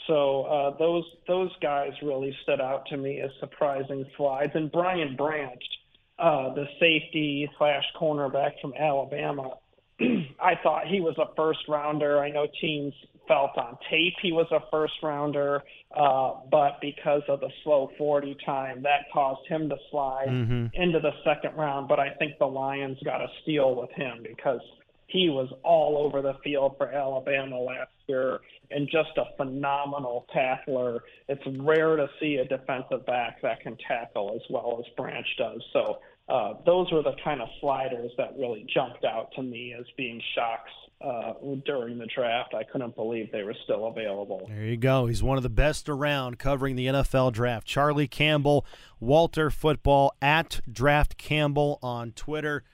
So 0.08 0.44
uh, 0.44 0.78
those 0.78 1.04
those 1.28 1.52
guys 1.62 1.92
really 2.02 2.36
stood 2.44 2.62
out 2.62 2.86
to 2.88 2.98
me 2.98 3.22
as 3.22 3.32
surprising 3.40 4.06
slides. 4.16 4.52
And 4.56 4.72
Brian 4.72 5.16
Branch, 5.16 5.64
uh, 6.20 6.54
the 6.54 6.66
safety 6.80 7.50
slash 7.58 7.84
cornerback 8.00 8.60
from 8.62 8.74
Alabama, 8.74 9.58
I 10.00 10.54
thought 10.64 10.88
he 10.88 11.00
was 11.02 11.16
a 11.18 11.34
first 11.36 11.60
rounder. 11.68 12.20
I 12.20 12.30
know 12.30 12.48
teams 12.62 12.94
felt 13.28 13.58
on 13.58 13.78
tape 13.90 14.14
he 14.22 14.32
was 14.32 14.48
a 14.52 14.60
first 14.72 14.94
rounder, 15.04 15.62
uh, 15.96 16.36
but 16.50 16.80
because 16.82 17.22
of 17.28 17.40
the 17.42 17.50
slow 17.64 17.92
40 17.98 18.36
time, 18.46 18.82
that 18.84 19.12
caused 19.14 19.46
him 19.48 19.70
to 19.70 19.76
slide 19.92 20.28
mm-hmm. 20.30 20.68
into 20.74 21.00
the 21.00 21.12
second 21.26 21.56
round. 21.58 21.88
But 21.88 22.00
I 22.00 22.12
think 22.20 22.40
the 22.40 22.46
Lions 22.46 22.98
got 23.04 23.22
a 23.22 23.28
steal 23.42 23.76
with 23.76 23.92
him 23.92 24.24
because 24.24 24.62
he 25.08 25.30
was 25.30 25.50
all 25.64 25.98
over 25.98 26.22
the 26.22 26.36
field 26.44 26.76
for 26.78 26.90
Alabama 26.92 27.58
last 27.60 27.92
year 28.08 28.40
and 28.70 28.88
just 28.92 29.18
a 29.18 29.36
phenomenal 29.38 30.26
tackler. 30.34 31.04
It's 31.30 31.42
rare 31.60 31.96
to 31.96 32.08
see 32.20 32.36
a 32.36 32.46
defensive 32.46 33.06
back 33.06 33.42
that 33.42 33.62
can 33.62 33.78
tackle 33.88 34.34
as 34.36 34.42
well 34.50 34.84
as 34.86 34.94
Branch 34.96 35.28
does. 35.38 35.64
So 35.72 36.00
uh, 36.28 36.56
those 36.66 36.92
were 36.92 37.02
the 37.02 37.16
kind 37.24 37.42
of 37.42 37.48
sliders 37.62 38.12
that 38.18 38.38
really 38.38 38.68
jumped 38.74 39.06
out 39.06 39.32
to 39.36 39.42
me 39.42 39.74
as 39.78 39.86
being 39.96 40.22
shocks 40.36 40.72
uh, 41.00 41.34
during 41.66 41.98
the 41.98 42.08
draft. 42.08 42.54
I 42.54 42.64
couldn't 42.64 42.96
believe 42.96 43.32
they 43.32 43.44
were 43.44 43.56
still 43.64 43.88
available. 43.88 44.48
There 44.50 44.66
you 44.66 44.78
go. 44.78 45.06
He's 45.06 45.24
one 45.24 45.38
of 45.38 45.44
the 45.44 45.50
best 45.50 45.88
around 45.88 46.38
covering 46.38 46.76
the 46.76 46.88
NFL 46.88 47.32
draft. 47.32 47.66
Charlie 47.66 48.10
Campbell, 48.10 48.66
Walter 49.00 49.50
Football 49.50 50.12
at 50.22 50.60
Draft 50.70 51.18
Campbell 51.18 51.80
on 51.82 52.12
Twitter. 52.12 52.66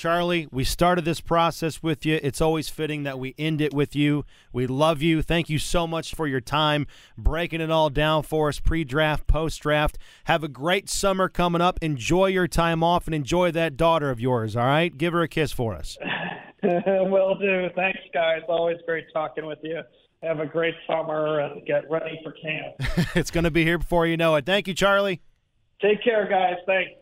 Charlie, 0.00 0.48
we 0.50 0.64
started 0.64 1.04
this 1.04 1.20
process 1.20 1.82
with 1.82 2.06
you. 2.06 2.18
It's 2.22 2.40
always 2.40 2.70
fitting 2.70 3.02
that 3.02 3.18
we 3.18 3.34
end 3.36 3.60
it 3.60 3.74
with 3.74 3.94
you. 3.94 4.24
We 4.50 4.66
love 4.66 5.02
you. 5.02 5.20
Thank 5.20 5.50
you 5.50 5.58
so 5.58 5.86
much 5.86 6.14
for 6.14 6.26
your 6.26 6.40
time 6.40 6.86
breaking 7.18 7.60
it 7.60 7.70
all 7.70 7.90
down 7.90 8.22
for 8.22 8.48
us 8.48 8.60
pre 8.60 8.82
draft, 8.82 9.26
post 9.26 9.60
draft. 9.60 9.98
Have 10.24 10.42
a 10.42 10.48
great 10.48 10.88
summer 10.88 11.28
coming 11.28 11.60
up. 11.60 11.78
Enjoy 11.82 12.28
your 12.28 12.48
time 12.48 12.82
off 12.82 13.08
and 13.08 13.14
enjoy 13.14 13.50
that 13.50 13.76
daughter 13.76 14.08
of 14.08 14.18
yours, 14.18 14.56
all 14.56 14.64
right? 14.64 14.96
Give 14.96 15.12
her 15.12 15.20
a 15.20 15.28
kiss 15.28 15.52
for 15.52 15.74
us. 15.74 15.98
Will 16.62 17.34
do. 17.34 17.68
Thanks, 17.76 18.00
guys. 18.14 18.40
Always 18.48 18.78
great 18.86 19.04
talking 19.12 19.44
with 19.44 19.58
you. 19.62 19.82
Have 20.22 20.40
a 20.40 20.46
great 20.46 20.76
summer 20.86 21.40
and 21.40 21.66
get 21.66 21.90
ready 21.90 22.18
for 22.24 22.32
camp. 22.32 23.10
it's 23.14 23.30
going 23.30 23.44
to 23.44 23.50
be 23.50 23.64
here 23.64 23.76
before 23.76 24.06
you 24.06 24.16
know 24.16 24.34
it. 24.36 24.46
Thank 24.46 24.66
you, 24.66 24.72
Charlie. 24.72 25.20
Take 25.82 26.02
care, 26.02 26.26
guys. 26.26 26.56
Thanks. 26.64 26.99